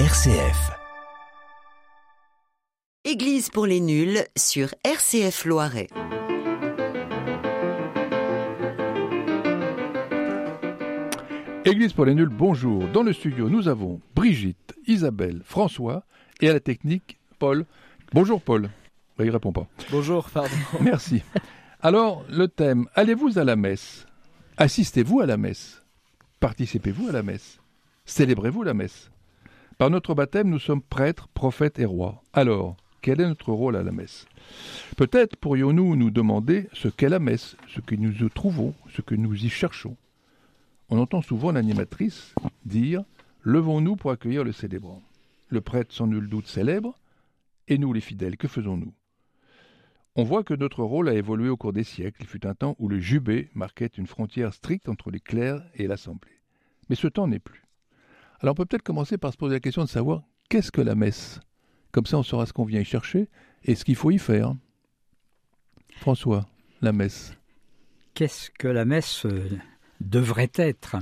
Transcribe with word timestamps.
RCF. 0.00 0.72
Église 3.04 3.48
pour 3.48 3.64
les 3.64 3.78
nuls 3.78 4.18
sur 4.36 4.74
RCF 4.82 5.44
Loiret. 5.44 5.86
Église 11.64 11.92
pour 11.92 12.06
les 12.06 12.16
nuls, 12.16 12.28
bonjour. 12.28 12.88
Dans 12.88 13.04
le 13.04 13.12
studio, 13.12 13.48
nous 13.48 13.68
avons 13.68 14.00
Brigitte, 14.16 14.74
Isabelle, 14.88 15.42
François 15.44 16.02
et 16.40 16.48
à 16.48 16.54
la 16.54 16.58
technique, 16.58 17.16
Paul. 17.38 17.64
Bonjour 18.12 18.42
Paul. 18.42 18.70
Il 19.20 19.30
répond 19.30 19.52
pas. 19.52 19.68
Bonjour, 19.92 20.28
pardon. 20.28 20.56
Merci. 20.80 21.22
Alors, 21.80 22.24
le 22.28 22.48
thème, 22.48 22.88
allez-vous 22.96 23.38
à 23.38 23.44
la 23.44 23.54
messe? 23.54 24.06
Assistez-vous 24.56 25.20
à 25.20 25.26
la 25.26 25.36
messe? 25.36 25.84
Participez-vous 26.40 27.10
à 27.10 27.12
la 27.12 27.22
messe? 27.22 27.60
Célébrez-vous 28.06 28.64
la 28.64 28.74
messe? 28.74 29.12
Par 29.78 29.90
notre 29.90 30.14
baptême, 30.14 30.50
nous 30.50 30.60
sommes 30.60 30.82
prêtres, 30.82 31.28
prophètes 31.28 31.80
et 31.80 31.84
rois. 31.84 32.22
Alors, 32.32 32.76
quel 33.02 33.20
est 33.20 33.26
notre 33.26 33.52
rôle 33.52 33.76
à 33.76 33.82
la 33.82 33.90
messe? 33.90 34.26
Peut-être 34.96 35.36
pourrions-nous 35.36 35.96
nous 35.96 36.10
demander 36.10 36.68
ce 36.72 36.88
qu'est 36.88 37.08
la 37.08 37.18
messe, 37.18 37.56
ce 37.68 37.80
que 37.80 37.96
nous 37.96 38.12
y 38.12 38.30
trouvons, 38.30 38.74
ce 38.94 39.02
que 39.02 39.16
nous 39.16 39.34
y 39.34 39.48
cherchons. 39.48 39.96
On 40.90 40.98
entend 40.98 41.22
souvent 41.22 41.50
l'animatrice 41.50 42.34
dire 42.64 43.04
Levons-nous 43.42 43.96
pour 43.96 44.12
accueillir 44.12 44.44
le 44.44 44.52
célébrant. 44.52 45.02
Le 45.48 45.60
prêtre 45.60 45.92
sans 45.92 46.06
nul 46.06 46.28
doute 46.28 46.46
célèbre, 46.46 46.98
et 47.68 47.76
nous 47.76 47.92
les 47.92 48.00
fidèles, 48.00 48.36
que 48.36 48.48
faisons-nous? 48.48 48.94
On 50.16 50.22
voit 50.22 50.44
que 50.44 50.54
notre 50.54 50.84
rôle 50.84 51.08
a 51.08 51.14
évolué 51.14 51.48
au 51.48 51.56
cours 51.56 51.72
des 51.72 51.82
siècles. 51.82 52.22
Il 52.22 52.28
fut 52.28 52.46
un 52.46 52.54
temps 52.54 52.76
où 52.78 52.88
le 52.88 53.00
jubé 53.00 53.50
marquait 53.54 53.90
une 53.98 54.06
frontière 54.06 54.54
stricte 54.54 54.88
entre 54.88 55.10
les 55.10 55.18
clercs 55.18 55.60
et 55.74 55.88
l'assemblée. 55.88 56.40
Mais 56.88 56.94
ce 56.94 57.08
temps 57.08 57.26
n'est 57.26 57.40
plus. 57.40 57.63
Alors 58.44 58.52
on 58.52 58.56
peut 58.56 58.66
peut-être 58.66 58.82
commencer 58.82 59.16
par 59.16 59.32
se 59.32 59.38
poser 59.38 59.54
la 59.54 59.60
question 59.60 59.82
de 59.84 59.88
savoir 59.88 60.22
qu'est-ce 60.50 60.70
que 60.70 60.82
la 60.82 60.94
messe? 60.94 61.40
Comme 61.92 62.04
ça 62.04 62.18
on 62.18 62.22
saura 62.22 62.44
ce 62.44 62.52
qu'on 62.52 62.66
vient 62.66 62.80
y 62.80 62.84
chercher 62.84 63.30
et 63.62 63.74
ce 63.74 63.86
qu'il 63.86 63.96
faut 63.96 64.10
y 64.10 64.18
faire. 64.18 64.54
François, 65.96 66.46
la 66.82 66.92
messe. 66.92 67.32
Qu'est-ce 68.12 68.50
que 68.50 68.68
la 68.68 68.84
messe 68.84 69.24
euh, 69.24 69.48
devrait 70.02 70.50
être? 70.56 70.96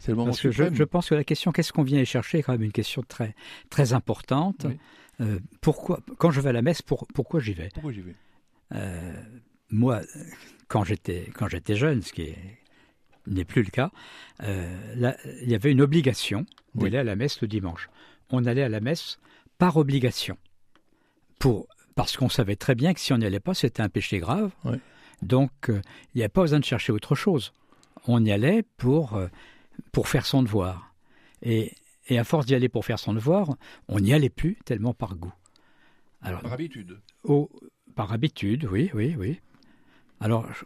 C'est 0.00 0.10
le 0.10 0.16
moment 0.16 0.30
Parce 0.30 0.40
que 0.40 0.50
je, 0.50 0.82
pense 0.82 1.10
que 1.10 1.14
la 1.14 1.22
question 1.22 1.52
qu'est-ce 1.52 1.72
qu'on 1.72 1.84
vient 1.84 2.00
y 2.00 2.06
chercher 2.06 2.38
est 2.38 2.42
quand 2.42 2.54
même 2.54 2.64
une 2.64 2.72
question 2.72 3.04
très, 3.06 3.36
très 3.70 3.92
importante. 3.92 4.66
Oui. 4.68 4.76
Euh, 5.20 5.38
pourquoi, 5.60 6.00
quand 6.18 6.32
je 6.32 6.40
vais 6.40 6.48
à 6.48 6.52
la 6.52 6.62
messe, 6.62 6.82
pour- 6.82 7.06
pourquoi 7.14 7.38
j'y 7.38 7.54
vais? 7.54 7.68
Pourquoi 7.72 7.92
j'y 7.92 8.00
vais? 8.00 8.16
Euh, 8.72 9.12
Moi, 9.70 10.00
quand 10.66 10.82
j'étais 10.82 11.30
quand 11.34 11.46
j'étais 11.46 11.76
jeune, 11.76 12.02
ce 12.02 12.12
qui 12.12 12.22
est- 12.22 12.58
n'est 13.26 13.44
plus 13.44 13.62
le 13.62 13.70
cas, 13.70 13.90
euh, 14.42 14.94
là, 14.96 15.16
il 15.42 15.50
y 15.50 15.54
avait 15.54 15.72
une 15.72 15.80
obligation 15.80 16.44
d'aller 16.74 16.92
Oui. 16.92 16.96
à 16.98 17.04
la 17.04 17.16
messe 17.16 17.40
le 17.40 17.48
dimanche. 17.48 17.88
On 18.30 18.44
allait 18.44 18.62
à 18.62 18.68
la 18.68 18.80
messe 18.80 19.18
par 19.58 19.76
obligation, 19.76 20.36
pour 21.38 21.66
parce 21.94 22.16
qu'on 22.16 22.28
savait 22.28 22.56
très 22.56 22.74
bien 22.74 22.92
que 22.92 23.00
si 23.00 23.12
on 23.12 23.18
n'y 23.18 23.24
allait 23.26 23.38
pas, 23.40 23.54
c'était 23.54 23.82
un 23.82 23.88
péché 23.88 24.18
grave. 24.18 24.50
Oui. 24.64 24.76
Donc, 25.22 25.52
euh, 25.70 25.80
il 26.14 26.18
n'y 26.18 26.24
a 26.24 26.28
pas 26.28 26.40
besoin 26.42 26.58
de 26.58 26.64
chercher 26.64 26.92
autre 26.92 27.14
chose. 27.14 27.52
On 28.08 28.24
y 28.24 28.32
allait 28.32 28.64
pour 28.76 29.14
euh, 29.14 29.28
pour 29.92 30.08
faire 30.08 30.26
son 30.26 30.42
devoir. 30.42 30.92
Et, 31.42 31.72
et 32.08 32.18
à 32.18 32.24
force 32.24 32.46
d'y 32.46 32.54
aller 32.54 32.68
pour 32.68 32.84
faire 32.84 32.98
son 32.98 33.14
devoir, 33.14 33.48
on 33.88 34.00
n'y 34.00 34.12
allait 34.12 34.28
plus 34.30 34.56
tellement 34.64 34.92
par 34.92 35.14
goût. 35.14 35.32
Alors, 36.20 36.40
Par 36.40 36.52
habitude. 36.52 36.98
au- 37.22 37.48
par 37.94 38.12
habitude, 38.12 38.64
oui, 38.70 38.90
oui, 38.94 39.14
oui. 39.16 39.40
Alors, 40.20 40.46
je- 40.52 40.64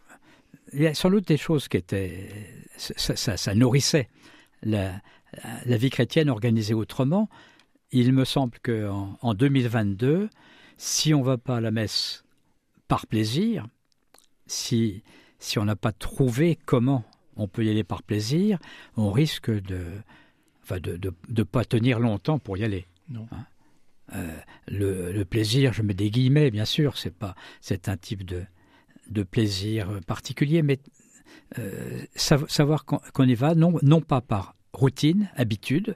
il 0.73 0.81
y 0.81 0.87
a 0.87 0.93
sans 0.93 1.09
doute 1.09 1.27
des 1.27 1.37
choses 1.37 1.67
qui 1.67 1.77
étaient. 1.77 2.29
Ça, 2.77 3.15
ça- 3.15 3.37
ça 3.37 3.55
nourrissait 3.55 4.07
la, 4.63 5.01
la 5.65 5.77
vie 5.77 5.89
chrétienne 5.89 6.29
organisée 6.29 6.73
autrement. 6.73 7.29
Il 7.91 8.13
me 8.13 8.23
semble 8.25 8.57
qu'en 8.59 9.17
en 9.21 9.33
2022, 9.33 10.29
si 10.77 11.13
on 11.13 11.19
ne 11.19 11.25
va 11.25 11.37
pas 11.37 11.57
à 11.57 11.61
la 11.61 11.71
messe 11.71 12.23
par 12.87 13.05
plaisir, 13.07 13.67
si, 14.47 15.03
si 15.39 15.59
on 15.59 15.65
n'a 15.65 15.75
pas 15.75 15.91
trouvé 15.91 16.57
comment 16.65 17.03
on 17.35 17.47
peut 17.47 17.65
y 17.65 17.69
aller 17.69 17.83
par 17.83 18.03
plaisir, 18.03 18.59
on 18.95 19.11
risque 19.11 19.49
de 19.51 19.83
enfin 20.63 20.79
de, 20.79 20.97
de, 20.97 21.13
de 21.29 21.43
pas 21.43 21.65
tenir 21.65 21.99
longtemps 21.99 22.37
pour 22.39 22.57
y 22.57 22.63
aller 22.63 22.85
Non. 23.09 23.27
le, 24.67 25.11
le 25.11 25.25
plaisir, 25.25 25.73
je 25.73 25.81
mets 25.81 25.93
des 25.93 26.09
guillemets, 26.11 26.51
bien 26.51 26.65
sûr, 26.65 26.97
c'est 26.97 27.13
pas, 27.15 27.35
c'est 27.61 27.89
un 27.89 27.97
type 27.97 28.23
de, 28.23 28.43
de 29.09 29.23
plaisir 29.23 29.99
particulier, 30.07 30.61
mais 30.61 30.79
euh, 31.57 32.01
sav- 32.15 32.47
savoir 32.49 32.85
qu'on 32.85 33.23
y 33.27 33.35
va, 33.35 33.55
non, 33.55 33.73
non 33.81 34.01
pas 34.01 34.21
par 34.21 34.55
routine, 34.73 35.29
habitude, 35.35 35.95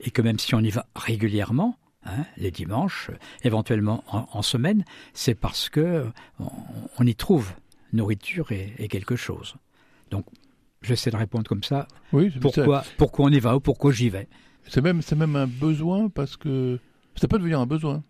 et 0.00 0.10
que 0.10 0.22
même 0.22 0.38
si 0.38 0.54
on 0.54 0.60
y 0.60 0.70
va 0.70 0.86
régulièrement, 0.94 1.78
hein, 2.04 2.24
les 2.36 2.50
dimanches, 2.50 3.10
éventuellement 3.42 4.04
en, 4.08 4.28
en 4.32 4.42
semaine, 4.42 4.84
c'est 5.14 5.34
parce 5.34 5.68
que 5.68 6.06
on, 6.38 6.48
on 6.98 7.06
y 7.06 7.14
trouve 7.14 7.52
nourriture 7.92 8.52
et, 8.52 8.74
et 8.78 8.88
quelque 8.88 9.16
chose. 9.16 9.54
Donc, 10.10 10.26
j'essaie 10.82 11.10
de 11.10 11.16
répondre 11.16 11.48
comme 11.48 11.62
ça. 11.64 11.88
Oui, 12.12 12.30
Pourquoi, 12.40 12.84
pourquoi 12.98 13.26
on 13.26 13.30
y 13.30 13.40
va 13.40 13.56
ou 13.56 13.60
pourquoi 13.60 13.92
j'y 13.92 14.10
vais? 14.10 14.28
C'est 14.68 14.80
même, 14.82 15.00
c'est 15.02 15.16
même 15.16 15.36
un 15.36 15.46
besoin 15.46 16.08
parce 16.08 16.36
que 16.36 16.78
ça 17.16 17.28
peut 17.28 17.38
devenir 17.38 17.60
un 17.60 17.66
besoin. 17.66 18.02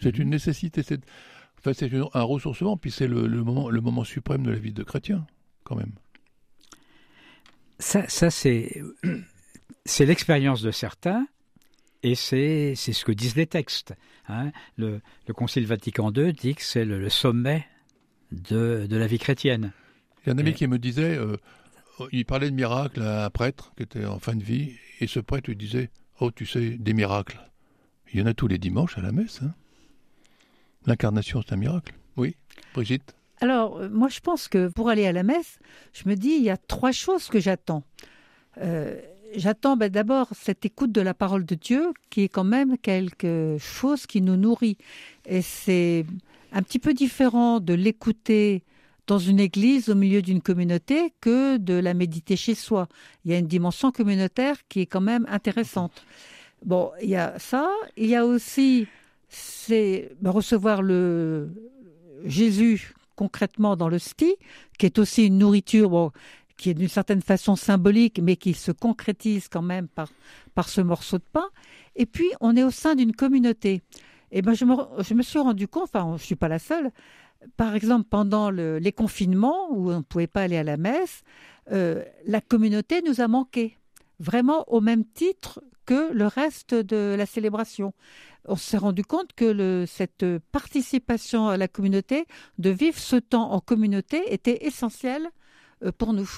C'est 0.00 0.16
Mhm. 0.16 0.22
une 0.22 0.30
nécessité. 0.30 0.82
C'est, 1.64 1.70
enfin, 1.70 2.08
c'est 2.12 2.18
un 2.18 2.22
ressourcement, 2.22 2.76
puis 2.76 2.90
c'est 2.90 3.06
le, 3.06 3.26
le 3.26 3.42
moment, 3.44 3.70
le 3.70 3.80
moment 3.80 4.04
suprême 4.04 4.42
de 4.44 4.50
la 4.50 4.58
vie 4.58 4.72
de 4.72 4.82
chrétien, 4.82 5.26
quand 5.64 5.76
même. 5.76 5.92
Ça, 7.78 8.08
ça 8.08 8.30
c'est, 8.30 8.82
c'est 9.84 10.06
l'expérience 10.06 10.62
de 10.62 10.70
certains 10.70 11.26
et 12.02 12.14
c'est, 12.14 12.74
c'est 12.76 12.92
ce 12.92 13.04
que 13.04 13.12
disent 13.12 13.36
les 13.36 13.46
textes. 13.46 13.94
hein. 14.28 14.50
Le, 14.76 15.00
le 15.26 15.34
Concile 15.34 15.66
Vatican 15.66 16.12
II 16.12 16.32
dit 16.32 16.54
que 16.54 16.62
c'est 16.62 16.84
le, 16.84 16.98
le 17.00 17.08
sommet 17.08 17.66
de, 18.32 18.86
de 18.88 18.96
la 18.96 19.06
vie 19.06 19.18
chrétienne. 19.18 19.72
Il 20.24 20.28
y 20.28 20.30
a 20.30 20.34
un 20.34 20.38
ami 20.38 20.50
Et- 20.50 20.54
qui 20.54 20.66
me 20.66 20.78
disait, 20.78 21.16
euh, 21.16 21.36
il 22.12 22.24
parlait 22.24 22.50
de 22.50 22.54
miracles 22.56 23.02
à 23.02 23.24
un 23.26 23.30
prêtre 23.30 23.72
qui 23.76 23.82
était 23.84 24.04
en 24.04 24.18
fin 24.18 24.34
de 24.34 24.42
vie, 24.44 24.72
et 25.00 25.06
ce 25.06 25.20
prêtre 25.20 25.48
lui 25.50 25.56
disait, 25.56 25.90
oh, 26.20 26.30
tu 26.30 26.46
sais, 26.46 26.70
des 26.70 26.92
miracles. 26.92 27.40
Il 28.12 28.20
y 28.20 28.22
en 28.22 28.26
a 28.26 28.34
tous 28.34 28.46
les 28.48 28.58
dimanches 28.58 28.98
à 28.98 29.00
la 29.02 29.10
messe. 29.12 29.40
hein. 29.42 29.54
L'incarnation, 30.86 31.42
c'est 31.46 31.54
un 31.54 31.58
miracle. 31.58 31.94
Oui, 32.16 32.36
Brigitte. 32.74 33.14
Alors, 33.40 33.78
euh, 33.78 33.88
moi, 33.88 34.08
je 34.08 34.20
pense 34.20 34.48
que 34.48 34.68
pour 34.68 34.88
aller 34.88 35.06
à 35.06 35.12
la 35.12 35.22
messe, 35.22 35.58
je 35.92 36.08
me 36.08 36.14
dis, 36.14 36.30
il 36.30 36.42
y 36.42 36.50
a 36.50 36.56
trois 36.56 36.92
choses 36.92 37.28
que 37.28 37.40
j'attends. 37.40 37.82
Euh, 38.58 39.00
j'attends 39.34 39.76
ben, 39.76 39.88
d'abord 39.90 40.28
cette 40.32 40.64
écoute 40.64 40.92
de 40.92 41.00
la 41.00 41.14
parole 41.14 41.44
de 41.44 41.54
Dieu, 41.54 41.92
qui 42.10 42.22
est 42.22 42.28
quand 42.28 42.44
même 42.44 42.78
quelque 42.78 43.56
chose 43.58 44.06
qui 44.06 44.20
nous 44.20 44.36
nourrit. 44.36 44.76
Et 45.26 45.42
c'est 45.42 46.06
un 46.52 46.62
petit 46.62 46.78
peu 46.78 46.94
différent 46.94 47.60
de 47.60 47.74
l'écouter 47.74 48.62
dans 49.06 49.18
une 49.18 49.40
église, 49.40 49.88
au 49.88 49.94
milieu 49.94 50.22
d'une 50.22 50.40
communauté, 50.40 51.12
que 51.20 51.56
de 51.56 51.74
la 51.74 51.94
méditer 51.94 52.36
chez 52.36 52.54
soi. 52.54 52.88
Il 53.24 53.32
y 53.32 53.34
a 53.34 53.38
une 53.38 53.48
dimension 53.48 53.90
communautaire 53.90 54.56
qui 54.68 54.80
est 54.80 54.86
quand 54.86 55.00
même 55.00 55.26
intéressante. 55.28 56.04
Bon, 56.64 56.92
il 57.02 57.08
y 57.08 57.16
a 57.16 57.36
ça. 57.38 57.68
Il 57.96 58.06
y 58.06 58.14
a 58.14 58.24
aussi 58.24 58.86
c'est 59.32 60.12
ben, 60.20 60.30
recevoir 60.30 60.82
le 60.82 61.50
Jésus 62.24 62.94
concrètement 63.16 63.76
dans 63.76 63.88
l'hostie, 63.88 64.36
qui 64.78 64.86
est 64.86 64.98
aussi 64.98 65.26
une 65.26 65.38
nourriture 65.38 65.90
bon, 65.90 66.12
qui 66.56 66.70
est 66.70 66.74
d'une 66.74 66.88
certaine 66.88 67.22
façon 67.22 67.56
symbolique, 67.56 68.20
mais 68.22 68.36
qui 68.36 68.54
se 68.54 68.72
concrétise 68.72 69.48
quand 69.48 69.62
même 69.62 69.88
par, 69.88 70.08
par 70.54 70.68
ce 70.68 70.80
morceau 70.80 71.18
de 71.18 71.24
pain. 71.32 71.48
Et 71.96 72.06
puis, 72.06 72.30
on 72.40 72.56
est 72.56 72.62
au 72.62 72.70
sein 72.70 72.94
d'une 72.94 73.14
communauté. 73.14 73.82
Et 74.30 74.42
ben, 74.42 74.54
je 74.54 74.64
me, 74.64 74.74
je 74.98 75.14
me 75.14 75.22
suis 75.22 75.38
rendu 75.38 75.66
compte, 75.68 75.84
enfin, 75.84 76.06
je 76.08 76.12
ne 76.22 76.26
suis 76.26 76.36
pas 76.36 76.48
la 76.48 76.58
seule, 76.58 76.90
par 77.56 77.74
exemple, 77.74 78.06
pendant 78.08 78.50
le- 78.50 78.78
les 78.78 78.92
confinements, 78.92 79.70
où 79.72 79.90
on 79.90 79.98
ne 79.98 80.02
pouvait 80.02 80.26
pas 80.26 80.42
aller 80.42 80.56
à 80.56 80.62
la 80.62 80.76
messe, 80.76 81.22
euh, 81.70 82.02
la 82.26 82.40
communauté 82.40 83.02
nous 83.02 83.20
a 83.20 83.28
manqué, 83.28 83.76
vraiment 84.20 84.64
au 84.68 84.80
même 84.80 85.04
titre 85.04 85.62
que 85.84 86.12
le 86.12 86.26
reste 86.26 86.74
de 86.74 87.14
la 87.18 87.26
célébration. 87.26 87.92
On 88.46 88.56
s'est 88.56 88.78
rendu 88.78 89.04
compte 89.04 89.32
que 89.34 89.44
le, 89.44 89.84
cette 89.86 90.26
participation 90.50 91.48
à 91.48 91.56
la 91.56 91.68
communauté, 91.68 92.26
de 92.58 92.70
vivre 92.70 92.98
ce 92.98 93.16
temps 93.16 93.52
en 93.52 93.60
communauté, 93.60 94.22
était 94.32 94.66
essentielle 94.66 95.28
euh, 95.84 95.92
pour 95.92 96.12
nous. 96.12 96.28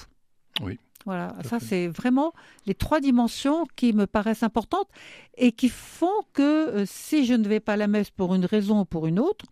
Oui. 0.63 0.79
Voilà, 1.07 1.37
ça 1.45 1.61
c'est 1.61 1.87
vraiment 1.87 2.33
les 2.65 2.75
trois 2.75 2.99
dimensions 2.99 3.67
qui 3.77 3.93
me 3.93 4.07
paraissent 4.07 4.43
importantes 4.43 4.89
et 5.37 5.53
qui 5.53 5.69
font 5.69 6.23
que 6.33 6.43
euh, 6.43 6.85
si 6.87 7.27
je 7.27 7.35
ne 7.35 7.47
vais 7.47 7.61
pas 7.61 7.75
à 7.75 7.77
la 7.77 7.89
messe 7.89 8.11
pour 8.11 8.35
une 8.35 8.47
raison 8.47 8.81
ou 8.81 8.85
pour 8.87 9.07
une 9.07 9.21
autre, 9.21 9.45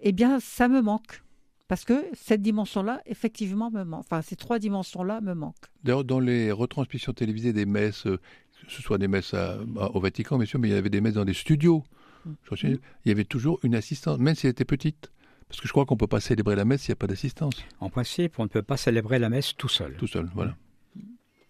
eh 0.00 0.12
bien 0.12 0.38
ça 0.38 0.68
me 0.68 0.82
manque. 0.82 1.22
Parce 1.66 1.86
que 1.86 2.04
cette 2.12 2.42
dimension-là, 2.42 3.00
effectivement, 3.06 3.70
me 3.70 3.82
manque. 3.82 4.00
Enfin, 4.00 4.20
ces 4.20 4.36
trois 4.36 4.58
dimensions-là 4.58 5.22
me 5.22 5.32
manquent. 5.32 5.70
D'ailleurs, 5.82 6.04
dans 6.04 6.20
les 6.20 6.52
retransmissions 6.52 7.14
télévisées 7.14 7.54
des 7.54 7.64
messes, 7.64 8.06
euh, 8.06 8.20
ce 8.68 8.82
soit 8.82 8.98
des 8.98 9.08
messes 9.08 9.34
à- 9.34 9.58
à- 9.78 9.90
au 9.94 10.00
Vatican, 10.00 10.36
bien 10.38 10.46
sûr, 10.46 10.58
mais 10.58 10.68
il 10.68 10.72
y 10.74 10.76
avait 10.76 10.90
des 10.90 11.00
messes 11.00 11.14
dans 11.14 11.24
des 11.24 11.34
studios. 11.34 11.82
Mm. 12.24 12.32
Il 12.64 12.78
y 13.06 13.10
avait 13.10 13.24
toujours 13.24 13.58
une 13.62 13.74
assistance, 13.74 14.18
même 14.18 14.34
si 14.34 14.46
elle 14.46 14.52
était 14.52 14.64
petite. 14.64 15.10
Parce 15.48 15.60
que 15.60 15.66
je 15.68 15.72
crois 15.72 15.84
qu'on 15.84 15.94
ne 15.94 15.98
peut 15.98 16.06
pas 16.06 16.20
célébrer 16.20 16.56
la 16.56 16.64
messe 16.64 16.82
s'il 16.82 16.90
n'y 16.92 16.94
a 16.94 16.96
pas 16.96 17.06
d'assistance. 17.08 17.54
En 17.80 17.90
principe, 17.90 18.38
on 18.38 18.44
ne 18.44 18.48
peut 18.48 18.62
pas 18.62 18.76
célébrer 18.78 19.18
la 19.18 19.28
messe 19.28 19.54
tout 19.56 19.68
seul. 19.68 19.94
Tout 19.98 20.06
seul, 20.06 20.30
voilà. 20.34 20.56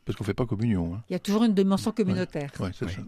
Parce 0.05 0.17
qu'on 0.19 0.25
ne 0.25 0.27
fait 0.27 0.35
pas 0.35 0.47
communion. 0.47 0.95
Hein. 0.97 1.03
Il 1.09 1.13
y 1.13 1.17
a 1.17 1.21
toujours 1.21 1.45
une 1.45 1.55
dimension 1.55 1.93
communautaire. 1.93 2.51
Oui, 2.59 2.71
c'est 2.75 2.89
ça. 2.89 3.03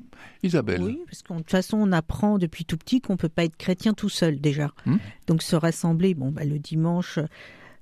Isabelle. 0.45 0.81
Oui, 0.81 1.01
parce 1.07 1.23
que 1.23 1.33
de 1.33 1.39
toute 1.39 1.51
façon, 1.51 1.79
on 1.79 1.91
apprend 1.91 2.39
depuis 2.39 2.65
tout 2.65 2.77
petit 2.77 3.01
qu'on 3.01 3.15
ne 3.15 3.19
peut 3.19 3.29
pas 3.29 3.43
être 3.45 3.57
chrétien 3.57 3.95
tout 3.95 4.09
seul 4.09 4.41
déjà. 4.41 4.71
Hmm. 4.87 4.99
Donc 5.27 5.43
se 5.43 5.57
rassembler, 5.57 6.15
bon, 6.15 6.31
bah, 6.31 6.45
le 6.45 6.61
dimanche, 6.61 7.19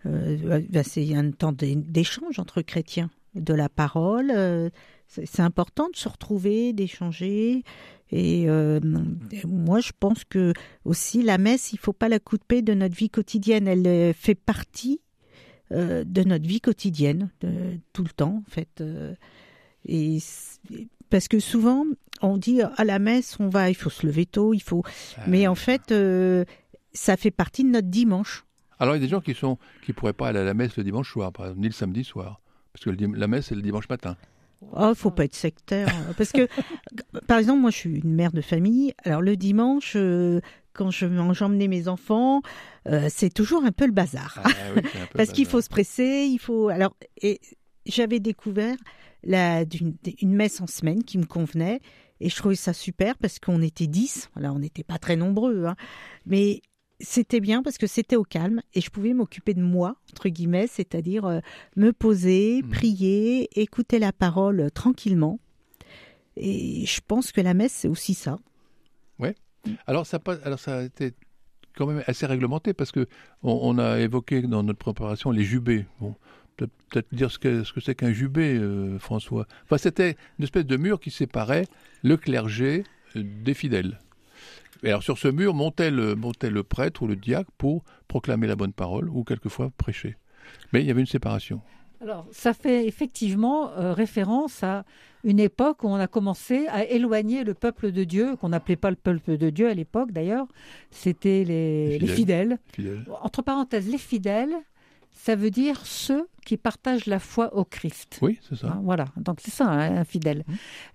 euh, 0.06 0.62
bah, 0.70 0.82
c'est 0.82 1.14
un 1.14 1.30
temps 1.32 1.52
d'échange 1.52 2.38
entre 2.38 2.62
chrétiens, 2.62 3.10
de 3.34 3.52
la 3.52 3.69
parole. 3.69 4.32
euh, 4.34 4.70
c'est 5.24 5.40
important 5.40 5.88
de 5.90 5.96
se 5.96 6.08
retrouver, 6.08 6.72
d'échanger. 6.72 7.62
Et 8.10 8.44
euh, 8.48 8.80
moi, 9.46 9.80
je 9.80 9.92
pense 9.98 10.24
que 10.24 10.52
aussi 10.84 11.22
la 11.22 11.38
messe, 11.38 11.72
il 11.72 11.78
faut 11.78 11.92
pas 11.92 12.08
la 12.08 12.18
couper 12.18 12.60
de 12.62 12.74
notre 12.74 12.94
vie 12.94 13.08
quotidienne. 13.10 13.66
Elle 13.68 13.86
euh, 13.86 14.12
fait 14.12 14.34
partie 14.34 15.00
euh, 15.72 16.04
de 16.04 16.22
notre 16.22 16.46
vie 16.46 16.60
quotidienne, 16.60 17.30
de- 17.40 17.78
tout 17.92 18.02
le 18.02 18.10
temps, 18.10 18.42
en 18.46 18.50
fait. 18.50 18.82
et 19.86 20.18
parce 21.10 21.28
que 21.28 21.40
souvent, 21.40 21.84
on 22.22 22.36
dit 22.38 22.62
à 22.62 22.84
la 22.84 22.98
messe, 22.98 23.36
on 23.40 23.48
va, 23.48 23.68
il 23.70 23.74
faut 23.74 23.90
se 23.90 24.06
lever 24.06 24.24
tôt, 24.26 24.54
il 24.54 24.62
faut. 24.62 24.82
Mais 25.26 25.46
en 25.46 25.54
fait, 25.54 25.92
euh, 25.92 26.44
ça 26.94 27.16
fait 27.16 27.30
partie 27.30 27.64
de 27.64 27.68
notre 27.68 27.88
dimanche. 27.88 28.44
Alors, 28.78 28.94
il 28.96 28.98
y 28.98 29.02
a 29.02 29.06
des 29.06 29.10
gens 29.10 29.20
qui 29.20 29.34
sont 29.34 29.58
qui 29.84 29.92
pourraient 29.92 30.12
pas 30.12 30.28
aller 30.28 30.38
à 30.40 30.44
la 30.44 30.54
messe 30.54 30.76
le 30.76 30.84
dimanche 30.84 31.10
soir, 31.12 31.32
par 31.32 31.46
exemple, 31.46 31.60
ni 31.60 31.66
le 31.68 31.72
samedi 31.74 32.04
soir. 32.04 32.40
Parce 32.72 32.84
que 32.84 32.90
le 32.90 33.06
la 33.18 33.26
messe, 33.28 33.46
c'est 33.46 33.54
le 33.54 33.62
dimanche 33.62 33.88
matin. 33.88 34.16
Oh, 34.74 34.94
faut 34.94 35.10
pas 35.10 35.24
être 35.24 35.34
sectaire. 35.34 35.88
hein. 35.88 36.12
Parce 36.16 36.32
que, 36.32 36.46
par 37.26 37.38
exemple, 37.38 37.60
moi, 37.60 37.70
je 37.70 37.76
suis 37.76 38.00
une 38.00 38.14
mère 38.14 38.32
de 38.32 38.40
famille. 38.40 38.94
Alors, 39.04 39.20
le 39.22 39.36
dimanche, 39.36 39.94
euh, 39.96 40.40
quand 40.72 40.90
je 40.90 41.06
j'emmenais 41.32 41.68
mes 41.68 41.88
enfants, 41.88 42.40
euh, 42.88 43.08
c'est 43.10 43.30
toujours 43.32 43.64
un 43.64 43.72
peu 43.72 43.86
le 43.86 43.92
bazar. 43.92 44.40
Ah, 44.42 44.48
oui, 44.74 44.82
peu 44.82 44.88
Parce 45.16 45.30
qu'il 45.32 45.46
faut 45.46 45.60
se 45.60 45.68
presser, 45.68 46.26
il 46.30 46.38
faut. 46.38 46.68
Alors, 46.68 46.96
et 47.20 47.40
j'avais 47.86 48.20
découvert 48.20 48.76
la, 49.24 49.64
d'une- 49.64 49.96
une 50.20 50.34
messe 50.34 50.60
en 50.60 50.66
semaine 50.66 51.04
qui 51.04 51.18
me 51.18 51.26
convenait. 51.26 51.80
Et 52.20 52.28
je 52.28 52.36
trouvais 52.36 52.54
ça 52.54 52.72
super 52.72 53.16
parce 53.18 53.38
qu'on 53.40 53.60
était 53.62 53.88
10. 53.88 54.30
Là, 54.36 54.52
on 54.52 54.60
n'était 54.60 54.84
pas 54.84 54.98
très 54.98 55.16
nombreux. 55.16 55.64
hein. 55.66 55.74
Mais 56.24 56.62
c'était 57.00 57.40
bien 57.40 57.62
parce 57.62 57.78
que 57.78 57.86
c'était 57.86 58.16
au 58.16 58.22
calme 58.24 58.62
et 58.74 58.80
je 58.80 58.90
pouvais 58.90 59.12
m'occuper 59.14 59.54
de 59.54 59.62
moi, 59.62 59.96
entre 60.12 60.28
guillemets, 60.28 60.66
c'est-à-dire 60.68 61.24
euh, 61.24 61.40
me 61.76 61.92
poser, 61.92 62.62
Mhm. 62.62 62.70
prier, 62.70 63.60
écouter 63.60 63.98
la 63.98 64.12
parole 64.12 64.60
euh, 64.60 64.70
tranquillement. 64.70 65.40
Et 66.36 66.86
je 66.86 67.00
pense 67.06 67.32
que 67.32 67.40
la 67.40 67.54
messe, 67.54 67.72
c'est 67.72 67.88
aussi 67.88 68.14
ça. 68.14 68.38
Alors 69.86 70.06
ça, 70.06 70.18
alors 70.44 70.58
ça 70.58 70.78
a 70.78 70.82
été 70.82 71.12
quand 71.76 71.86
même 71.86 72.02
assez 72.08 72.26
réglementé 72.26 72.74
parce 72.74 72.90
que 72.90 73.06
on, 73.44 73.60
on 73.62 73.78
a 73.78 74.00
évoqué 74.00 74.42
dans 74.42 74.64
notre 74.64 74.80
préparation 74.80 75.30
les 75.30 75.44
jubés. 75.44 75.86
Bon, 76.00 76.16
peut-être 76.56 77.14
dire 77.14 77.30
ce 77.30 77.38
que 77.38 77.62
ce 77.62 77.72
que 77.72 77.80
c'est 77.80 77.94
qu'un 77.94 78.12
jubé, 78.12 78.56
euh, 78.56 78.98
François. 78.98 79.46
Enfin, 79.62 79.78
c'était 79.78 80.16
une 80.38 80.44
espèce 80.44 80.66
de 80.66 80.76
mur 80.76 80.98
qui 80.98 81.12
séparait 81.12 81.66
le 82.02 82.16
clergé 82.16 82.82
des 83.14 83.54
fidèles. 83.54 84.00
Et 84.82 84.88
alors 84.88 85.02
sur 85.02 85.18
ce 85.18 85.28
mur 85.28 85.54
montait 85.54 85.90
le, 85.90 86.14
montait 86.14 86.50
le 86.50 86.62
prêtre 86.62 87.02
ou 87.02 87.06
le 87.06 87.16
diacre 87.16 87.50
pour 87.56 87.84
proclamer 88.08 88.46
la 88.46 88.56
bonne 88.56 88.72
parole 88.72 89.08
ou 89.08 89.24
quelquefois 89.24 89.70
prêcher. 89.76 90.16
Mais 90.72 90.80
il 90.80 90.86
y 90.86 90.90
avait 90.90 91.00
une 91.00 91.06
séparation. 91.06 91.60
Alors, 92.02 92.26
ça 92.32 92.52
fait 92.52 92.84
effectivement 92.88 93.70
euh, 93.70 93.92
référence 93.92 94.64
à 94.64 94.84
une 95.22 95.38
époque 95.38 95.84
où 95.84 95.86
on 95.86 95.94
a 95.94 96.08
commencé 96.08 96.66
à 96.66 96.84
éloigner 96.84 97.44
le 97.44 97.54
peuple 97.54 97.92
de 97.92 98.02
Dieu, 98.02 98.34
qu'on 98.36 98.48
n'appelait 98.48 98.74
pas 98.74 98.90
le 98.90 98.96
peuple 98.96 99.38
de 99.38 99.50
Dieu 99.50 99.68
à 99.68 99.74
l'époque 99.74 100.10
d'ailleurs, 100.10 100.48
c'était 100.90 101.44
les, 101.44 101.90
Les 101.90 101.98
les 102.00 102.06
fidèles. 102.08 102.58
Fidèles. 102.72 103.04
Entre 103.22 103.42
parenthèses, 103.42 103.88
les 103.88 103.98
fidèles, 103.98 104.56
ça 105.12 105.36
veut 105.36 105.50
dire 105.50 105.80
ceux 105.86 106.26
qui 106.44 106.56
partagent 106.56 107.06
la 107.06 107.18
foi 107.20 107.54
au 107.54 107.64
Christ. 107.64 108.18
Oui, 108.22 108.38
c'est 108.48 108.56
ça. 108.56 108.68
Hein, 108.68 108.80
voilà, 108.82 109.06
donc 109.16 109.38
c'est 109.40 109.50
ça, 109.52 109.68
hein, 109.68 109.98
un 109.98 110.04
fidèle. 110.04 110.44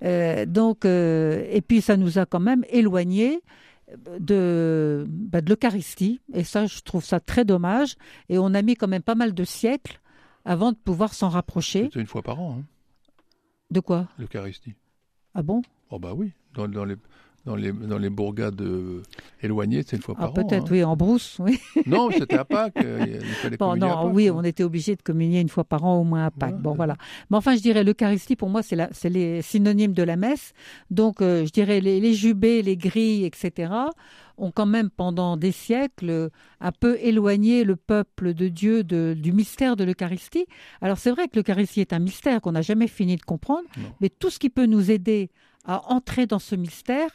Euh, 0.03 0.45
donc, 0.45 0.83
euh, 0.85 1.45
et 1.49 1.61
puis 1.61 1.81
ça 1.81 1.95
nous 1.97 2.17
a 2.17 2.25
quand 2.25 2.39
même 2.41 2.65
éloignés 2.69 3.39
de, 4.19 5.05
bah, 5.09 5.41
de 5.41 5.49
l'Eucharistie, 5.49 6.19
et 6.33 6.43
ça, 6.43 6.65
je 6.65 6.81
trouve 6.81 7.05
ça 7.05 7.19
très 7.19 7.45
dommage. 7.45 7.95
Et 8.29 8.37
on 8.37 8.53
a 8.53 8.61
mis 8.61 8.75
quand 8.75 8.87
même 8.87 9.01
pas 9.01 9.15
mal 9.15 9.33
de 9.33 9.43
siècles 9.45 9.99
avant 10.43 10.71
de 10.71 10.77
pouvoir 10.77 11.13
s'en 11.13 11.29
rapprocher. 11.29 11.89
C'est 11.93 11.99
une 12.01 12.07
fois 12.07 12.21
par 12.21 12.39
an, 12.41 12.57
hein, 12.59 12.63
De 13.71 13.79
quoi? 13.79 14.07
l'Eucharistie. 14.17 14.73
Ah 15.33 15.41
bon? 15.43 15.61
Oh 15.89 15.99
bah 15.99 16.13
oui, 16.13 16.31
dans, 16.53 16.67
dans 16.67 16.83
les 16.83 16.95
dans 17.47 17.55
les 17.55 17.71
dans 17.71 17.97
les 17.97 18.09
bourgades 18.09 18.61
euh, 18.61 19.01
éloignées, 19.41 19.81
c'est 19.83 19.95
une 19.95 20.01
fois 20.03 20.15
Ah, 20.17 20.21
par 20.21 20.29
an. 20.31 20.33
peut-être, 20.33 20.65
hein. 20.65 20.69
oui, 20.71 20.83
en 20.83 20.95
brousse, 20.95 21.37
oui. 21.39 21.59
Non, 21.87 22.09
c'était 22.11 22.37
à 22.37 22.45
Pâques. 22.45 22.73
euh, 22.83 22.99
Il 23.07 23.21
fallait 23.41 23.57
Bon, 23.57 23.69
communier 23.69 23.85
à 23.89 23.95
non, 23.95 24.03
Pâques, 24.03 24.15
oui, 24.15 24.27
hein. 24.27 24.35
on 24.37 24.43
était 24.43 24.63
obligé 24.63 24.95
de 24.95 25.01
communier 25.01 25.39
une 25.39 25.49
fois 25.49 25.63
par 25.63 25.83
an 25.85 25.97
au 25.99 26.03
moins 26.03 26.25
à 26.25 26.31
Pâques. 26.31 26.59
Bon, 26.61 26.73
voilà. 26.75 26.95
Mais 27.31 27.37
enfin, 27.37 27.55
je 27.55 27.61
dirais 27.61 27.83
l'Eucharistie, 27.83 28.35
pour 28.35 28.49
moi, 28.49 28.61
c'est 28.61 28.77
c'est 28.91 29.09
les 29.09 29.41
synonymes 29.41 29.93
de 29.93 30.03
la 30.03 30.15
messe. 30.17 30.53
Donc, 30.91 31.21
euh, 31.21 31.45
je 31.45 31.51
dirais 31.51 31.79
les, 31.79 31.99
les 31.99 32.13
jubés, 32.13 32.61
les 32.61 32.77
grilles, 32.77 33.25
etc., 33.25 33.71
ont 34.39 34.51
quand 34.51 34.67
même, 34.67 34.89
pendant 34.91 35.35
des 35.35 35.51
siècles, 35.51 36.29
un 36.61 36.71
peu 36.71 36.97
éloigné 37.01 37.63
le 37.63 37.75
peuple 37.75 38.35
de 38.35 38.49
Dieu 38.49 38.83
de- 38.83 39.15
du 39.17 39.31
mystère 39.31 39.75
de 39.75 39.83
l'Eucharistie. 39.83 40.45
Alors, 40.81 40.97
c'est 40.99 41.09
vrai 41.09 41.27
que 41.27 41.37
l'Eucharistie 41.37 41.81
est 41.81 41.91
un 41.91 41.97
mystère 41.99 42.39
qu'on 42.41 42.51
n'a 42.51 42.61
jamais 42.61 42.87
fini 42.87 43.15
de 43.15 43.23
comprendre, 43.23 43.67
Non. 43.77 43.89
mais 43.99 44.09
tout 44.09 44.29
ce 44.29 44.37
qui 44.37 44.49
peut 44.51 44.67
nous 44.67 44.91
aider 44.91 45.31
à 45.65 45.91
entrer 45.91 46.27
dans 46.27 46.37
ce 46.39 46.55
mystère 46.55 47.09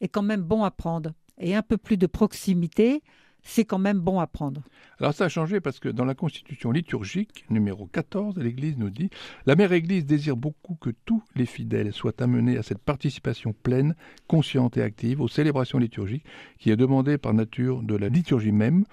est 0.00 0.08
quand 0.08 0.22
même 0.22 0.42
bon 0.42 0.64
à 0.64 0.70
prendre. 0.70 1.12
Et 1.38 1.54
un 1.54 1.62
peu 1.62 1.76
plus 1.76 1.96
de 1.96 2.06
proximité, 2.06 3.02
c'est 3.42 3.64
quand 3.64 3.78
même 3.78 4.00
bon 4.00 4.20
à 4.20 4.26
prendre. 4.26 4.62
Alors 4.98 5.14
ça 5.14 5.26
a 5.26 5.28
changé 5.28 5.60
parce 5.60 5.78
que 5.78 5.88
dans 5.88 6.04
la 6.04 6.14
constitution 6.14 6.70
liturgique 6.70 7.44
numéro 7.50 7.86
14, 7.86 8.36
l'Église 8.36 8.76
nous 8.76 8.90
dit 8.90 9.10
La 9.46 9.54
mère 9.54 9.72
Église 9.72 10.04
désire 10.04 10.36
beaucoup 10.36 10.74
que 10.74 10.90
tous 11.04 11.22
les 11.34 11.46
fidèles 11.46 11.92
soient 11.92 12.20
amenés 12.20 12.58
à 12.58 12.62
cette 12.62 12.82
participation 12.82 13.54
pleine, 13.54 13.94
consciente 14.26 14.76
et 14.76 14.82
active 14.82 15.20
aux 15.20 15.28
célébrations 15.28 15.78
liturgiques 15.78 16.24
qui 16.58 16.70
est 16.70 16.76
demandée 16.76 17.16
par 17.16 17.32
nature 17.32 17.82
de 17.82 17.96
la 17.96 18.08
liturgie 18.08 18.52
même 18.52 18.84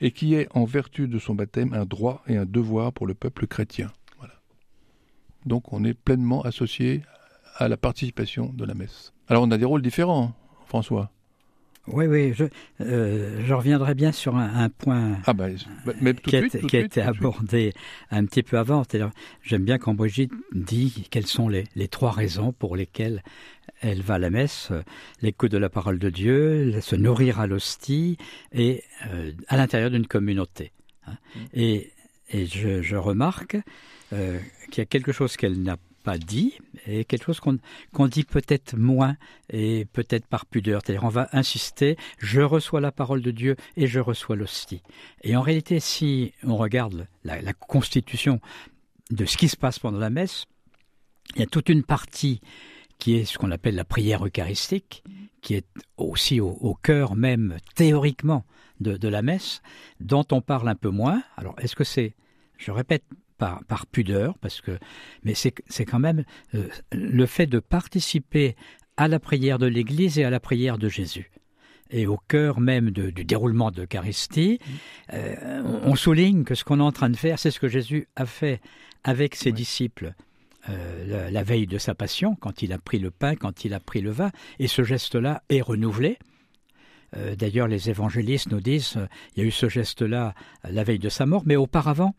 et 0.00 0.12
qui 0.12 0.34
est 0.34 0.48
en 0.54 0.64
vertu 0.64 1.08
de 1.08 1.18
son 1.18 1.34
baptême 1.34 1.74
un 1.74 1.84
droit 1.84 2.22
et 2.28 2.36
un 2.36 2.46
devoir 2.46 2.92
pour 2.92 3.06
le 3.06 3.14
peuple 3.14 3.46
chrétien. 3.46 3.90
Voilà. 4.18 4.34
Donc 5.44 5.72
on 5.72 5.84
est 5.84 5.94
pleinement 5.94 6.42
associé 6.42 7.02
à 7.56 7.68
la 7.68 7.76
participation 7.76 8.52
de 8.54 8.64
la 8.64 8.74
messe. 8.74 9.12
Alors 9.26 9.42
on 9.42 9.50
a 9.50 9.58
des 9.58 9.64
rôles 9.64 9.82
différents, 9.82 10.32
François. 10.68 11.10
Oui, 11.90 12.04
oui, 12.06 12.34
je, 12.34 12.44
euh, 12.82 13.40
je 13.46 13.54
reviendrai 13.54 13.94
bien 13.94 14.12
sur 14.12 14.36
un, 14.36 14.64
un 14.64 14.68
point 14.68 15.16
Ah 15.24 15.32
tout 16.20 16.28
qui 16.30 16.36
a, 16.36 16.40
suite, 16.40 16.54
été- 16.56 16.60
tout 16.60 16.66
qui 16.66 16.76
a 16.76 16.80
abordé 17.08 17.72
un 18.10 18.26
petit 18.26 18.42
peu 18.42 18.58
avant. 18.58 18.82
J'aime 19.42 19.64
bien 19.64 19.78
quand 19.78 19.94
Brigitte 19.94 20.32
dit 20.54 21.06
quelles 21.10 21.26
sont 21.26 21.48
les, 21.48 21.64
les 21.76 21.88
trois 21.88 22.10
raisons 22.10 22.52
pour 22.52 22.76
lesquelles 22.76 23.22
elle 23.80 24.02
va 24.02 24.14
à 24.14 24.18
la 24.18 24.28
messe 24.28 24.70
l'écoute 25.22 25.50
de 25.52 25.56
la 25.56 25.70
parole 25.70 25.98
de 25.98 26.10
Dieu, 26.10 26.78
se 26.82 26.94
nourrir 26.94 27.40
à 27.40 27.46
l'hostie 27.46 28.18
et 28.52 28.82
euh, 29.06 29.32
à 29.48 29.56
l'intérieur 29.56 29.90
d'une 29.90 30.06
communauté. 30.06 30.72
hein. 31.06 31.14
Et, 31.54 31.90
et 32.28 32.44
je, 32.44 32.82
je 32.82 32.96
remarque 32.96 33.56
euh, 34.12 34.38
qu'il 34.70 34.78
y 34.78 34.80
a 34.82 34.86
quelque 34.86 35.12
chose 35.12 35.38
qu'elle 35.38 35.62
n'a 35.62 35.78
dit 36.16 36.54
et 36.86 37.04
quelque 37.04 37.24
chose 37.24 37.40
qu'on 37.40 38.06
dit 38.06 38.24
peut-être 38.24 38.76
moins 38.76 39.16
et 39.50 39.84
peut-être 39.92 40.26
par 40.26 40.46
pudeur. 40.46 40.80
C'est-à-dire 40.82 41.04
on 41.04 41.08
va 41.08 41.28
insister, 41.32 41.96
je 42.18 42.40
reçois 42.40 42.80
la 42.80 42.92
parole 42.92 43.20
de 43.20 43.30
Dieu 43.30 43.56
et 43.76 43.86
je 43.86 44.00
reçois 44.00 44.36
l'hostie. 44.36 44.82
Et 45.22 45.36
en 45.36 45.42
réalité, 45.42 45.80
si 45.80 46.32
on 46.44 46.56
regarde 46.56 47.06
la, 47.24 47.52
constitution 47.52 48.40
de 49.10 49.26
ce 49.26 49.36
qui 49.36 49.48
se 49.48 49.56
passe 49.56 49.78
pendant 49.78 49.98
la 49.98 50.10
messe, 50.10 50.46
il 51.34 51.40
y 51.40 51.42
a 51.44 51.46
toute 51.46 51.68
une 51.68 51.82
partie 51.82 52.40
qui 52.98 53.16
est 53.16 53.24
ce 53.24 53.36
qu'on 53.36 53.50
appelle 53.50 53.74
la 53.74 53.84
prière 53.84 54.24
eucharistique, 54.24 55.04
qui 55.42 55.54
est 55.54 55.66
aussi 55.98 56.40
au, 56.40 56.76
cœur 56.82 57.14
même 57.14 57.58
théoriquement 57.74 58.44
de 58.80 59.08
la 59.08 59.22
messe, 59.22 59.60
dont 60.00 60.24
on 60.30 60.40
parle 60.40 60.68
un 60.68 60.74
peu 60.74 60.90
moins. 60.90 61.22
Alors, 61.36 61.54
est-ce 61.58 61.76
que 61.76 61.84
c'est, 61.84 62.14
je 62.56 62.70
répète, 62.70 63.04
par, 63.38 63.64
par 63.64 63.86
pudeur, 63.86 64.36
parce 64.38 64.60
que, 64.60 64.78
mais 65.24 65.34
c'est 65.34 65.84
quand 65.84 65.98
même 65.98 66.24
euh, 66.54 66.68
le 66.92 67.26
fait 67.26 67.46
de 67.46 67.60
participer 67.60 68.56
à 68.96 69.08
la 69.08 69.18
prière 69.20 69.58
de 69.58 69.66
l'Église 69.66 70.18
et 70.18 70.24
à 70.24 70.30
la 70.30 70.40
prière 70.40 70.76
de 70.76 70.88
Jésus. 70.88 71.30
Et 71.90 72.06
au 72.06 72.18
cœur 72.28 72.60
même 72.60 72.90
de- 72.90 73.10
du 73.10 73.24
déroulement 73.24 73.70
de 73.70 73.80
l'Eucharistie, 73.82 74.58
euh, 75.14 75.62
on 75.84 75.94
souligne 75.94 76.44
que 76.44 76.54
ce 76.54 76.64
qu'on 76.64 76.80
est 76.80 76.82
en 76.82 76.92
train 76.92 77.08
de 77.08 77.16
faire, 77.16 77.38
c'est 77.38 77.50
ce 77.50 77.60
que 77.60 77.68
Jésus 77.68 78.08
a 78.16 78.26
fait 78.26 78.60
avec 79.04 79.34
ses 79.34 79.46
Ouais. 79.50 79.52
disciples 79.52 80.12
euh, 80.68 81.06
la, 81.06 81.30
la 81.30 81.42
veille 81.44 81.66
de 81.66 81.78
sa 81.78 81.94
passion, 81.94 82.34
quand 82.34 82.60
il 82.60 82.74
a 82.74 82.78
pris 82.78 82.98
le 82.98 83.10
pain, 83.10 83.36
quand 83.36 83.64
il 83.64 83.72
a 83.72 83.80
pris 83.80 84.02
le 84.02 84.10
vin, 84.10 84.30
et 84.58 84.66
ce 84.66 84.82
geste-là 84.82 85.42
est 85.48 85.62
renouvelé. 85.62 86.18
Euh, 87.16 87.34
D'ailleurs, 87.36 87.68
les 87.68 87.88
évangélistes 87.88 88.50
nous 88.50 88.60
disent, 88.60 88.98
il 89.34 89.42
y 89.42 89.46
a 89.46 89.48
eu 89.48 89.50
ce 89.50 89.68
geste-là 89.70 90.34
la 90.68 90.84
veille 90.84 90.98
de 90.98 91.08
sa 91.08 91.24
mort, 91.24 91.42
mais 91.46 91.56
auparavant, 91.56 92.14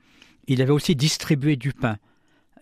il 0.50 0.62
avait 0.62 0.72
aussi 0.72 0.96
distribué 0.96 1.56
du 1.56 1.74
pain. 1.74 1.98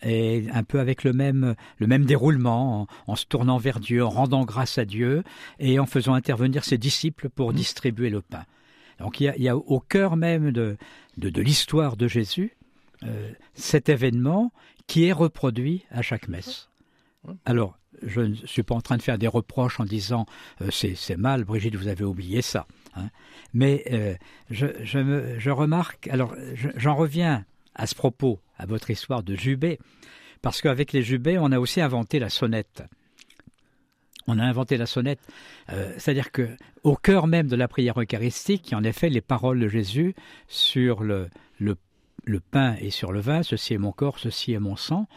Et 0.04 0.46
un 0.54 0.64
peu 0.64 0.80
avec 0.80 1.04
le 1.04 1.12
même, 1.12 1.56
le 1.80 1.88
même 1.88 2.06
déroulement, 2.06 2.82
en, 2.82 2.88
en 3.08 3.16
se 3.16 3.26
tournant 3.26 3.58
vers 3.58 3.80
Dieu, 3.80 4.06
en 4.06 4.10
rendant 4.10 4.46
grâce 4.46 4.78
à 4.78 4.86
Dieu 4.86 5.24
et 5.58 5.80
en 5.80 5.88
faisant 5.88 6.14
intervenir 6.14 6.64
ses 6.66 6.78
disciples 6.78 7.30
pour 7.30 7.52
distribuer 7.52 8.12
le 8.12 8.22
pain. 8.22 8.44
Donc 9.00 9.20
il 9.20 9.24
y 9.24 9.28
a, 9.28 9.36
il 9.38 9.44
y 9.44 9.50
a 9.50 9.58
au 9.58 9.80
cœur 9.80 10.16
même 10.16 10.52
de, 10.52 10.78
de, 11.18 11.30
de 11.30 11.42
l'histoire 11.42 11.98
de 11.98 12.08
Jésus 12.08 12.58
euh, 13.04 13.32
cet 13.54 13.90
événement 13.90 14.52
qui 14.88 15.06
est 15.06 15.12
reproduit 15.12 15.86
à 15.92 16.02
chaque 16.02 16.28
messe. 16.28 16.70
Alors, 17.46 17.78
je 18.02 18.22
ne 18.22 18.34
suis 18.34 18.64
pas 18.64 18.74
en 18.74 18.82
train 18.82 18.98
de 18.98 19.02
faire 19.02 19.18
des 19.18 19.28
reproches 19.28 19.80
en 19.80 19.86
disant 19.86 20.26
euh, 20.62 20.70
c'est 20.72 21.18
mal, 21.18 21.44
Brigitte, 21.44 21.76
vous 21.76 21.90
avez 21.90 22.06
oublié 22.06 22.42
ça. 22.42 22.66
Hein. 22.96 23.10
Mais 23.54 23.84
euh, 23.92 24.16
je, 24.50 24.68
je, 24.84 25.50
remarque, 25.50 26.08
alors 26.08 26.36
j'en 26.76 26.96
reviens 26.96 27.46
à 27.78 27.88
ce 27.88 27.96
propos, 27.96 28.42
à 28.58 28.66
votre 28.66 28.90
histoire 28.90 29.24
de 29.24 29.36
Jubé, 29.36 29.80
parce 30.42 30.62
qu'avec 30.62 30.92
les 30.92 31.04
Jubés, 31.04 31.38
on 31.40 31.52
a 31.52 31.60
aussi 31.60 31.80
inventé 31.80 32.20
la 32.20 32.30
sonnette. 32.30 32.84
On 34.28 34.40
a 34.40 34.44
inventé 34.44 34.76
la 34.76 34.86
sonnette, 34.86 35.22
c'est-à-dire 35.70 36.34
que 36.34 36.50
au 36.84 36.98
cœur 36.98 37.28
même 37.28 37.48
de 37.48 37.56
la 37.56 37.70
prière 37.70 37.98
eucharistique, 37.98 38.74
en 38.74 38.84
effet 38.84 39.10
les 39.10 39.22
paroles 39.22 39.58
de 39.58 39.70
Jésus 39.70 40.16
sur 40.50 41.02
le, 41.02 41.30
pain 42.52 42.76
est 42.76 42.90
sur 42.90 43.14
le 43.14 43.22
vin, 43.22 43.42
ceci 43.42 43.76
est 43.76 43.78
mon 43.78 43.94
corps, 43.94 44.20
ceci 44.20 44.52
est 44.52 44.60
mon 44.60 44.76
sang. 44.76 45.08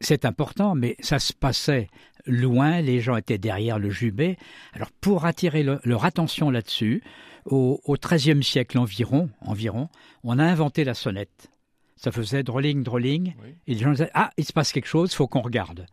C'est 0.00 0.24
important, 0.24 0.74
mais 0.74 0.96
ça 1.00 1.18
se 1.18 1.34
passait 1.34 1.88
loin, 2.24 2.80
les 2.80 3.00
gens 3.00 3.16
étaient 3.16 3.36
derrière 3.36 3.78
le 3.78 3.90
jubé. 3.90 4.38
Alors 4.72 4.90
pour 5.02 5.26
attirer 5.26 5.62
leur 5.62 6.04
attention 6.06 6.50
là-dessus, 6.50 7.02
au, 7.50 7.96
XIIIe 7.96 8.42
siècle 8.42 8.78
environ, 8.78 9.30
environ, 9.40 9.88
on 10.24 10.38
a 10.38 10.44
inventé 10.44 10.84
la 10.84 10.94
sonnette. 10.94 11.50
Ça 11.96 12.12
faisait 12.12 12.42
drolling, 12.42 12.82
drolling, 12.82 13.34
et 13.66 13.74
les 13.74 13.80
gens 13.80 13.90
disaient 13.90 14.10
Ah, 14.14 14.30
il 14.36 14.44
se 14.44 14.52
passe 14.52 14.72
quelque 14.72 14.86
chose, 14.86 15.12
il 15.12 15.16
faut 15.16 15.26
qu'on 15.26 15.40
regarde. 15.40 15.86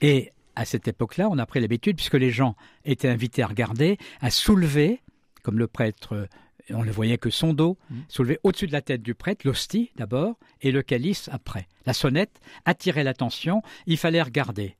Et 0.00 0.32
à 0.56 0.64
cette 0.64 0.88
époque-là, 0.88 1.28
on 1.30 1.38
a 1.38 1.46
pris 1.46 1.60
l'habitude, 1.60 1.96
puisque 1.96 2.14
les 2.14 2.30
gens 2.30 2.56
étaient 2.84 3.08
invités 3.08 3.42
à 3.42 3.46
regarder, 3.46 3.98
à 4.20 4.30
soulever, 4.30 5.02
comme 5.42 5.58
le 5.58 5.68
prêtre 5.68 6.28
on 6.70 6.84
ne 6.84 6.90
voyait 6.90 7.18
que 7.18 7.30
son 7.30 7.52
dos, 7.52 7.78
mmh. 7.90 7.96
soulevé 8.08 8.38
au-dessus 8.42 8.66
de 8.66 8.72
la 8.72 8.82
tête 8.82 9.02
du 9.02 9.14
prêtre, 9.14 9.46
l'hostie 9.46 9.90
d'abord, 9.96 10.38
et 10.60 10.70
le 10.70 10.82
calice 10.82 11.28
après. 11.32 11.68
La 11.86 11.92
sonnette 11.92 12.40
attirait 12.64 13.04
l'attention, 13.04 13.62
il 13.86 13.96
fallait 13.96 14.22
regarder. 14.22 14.76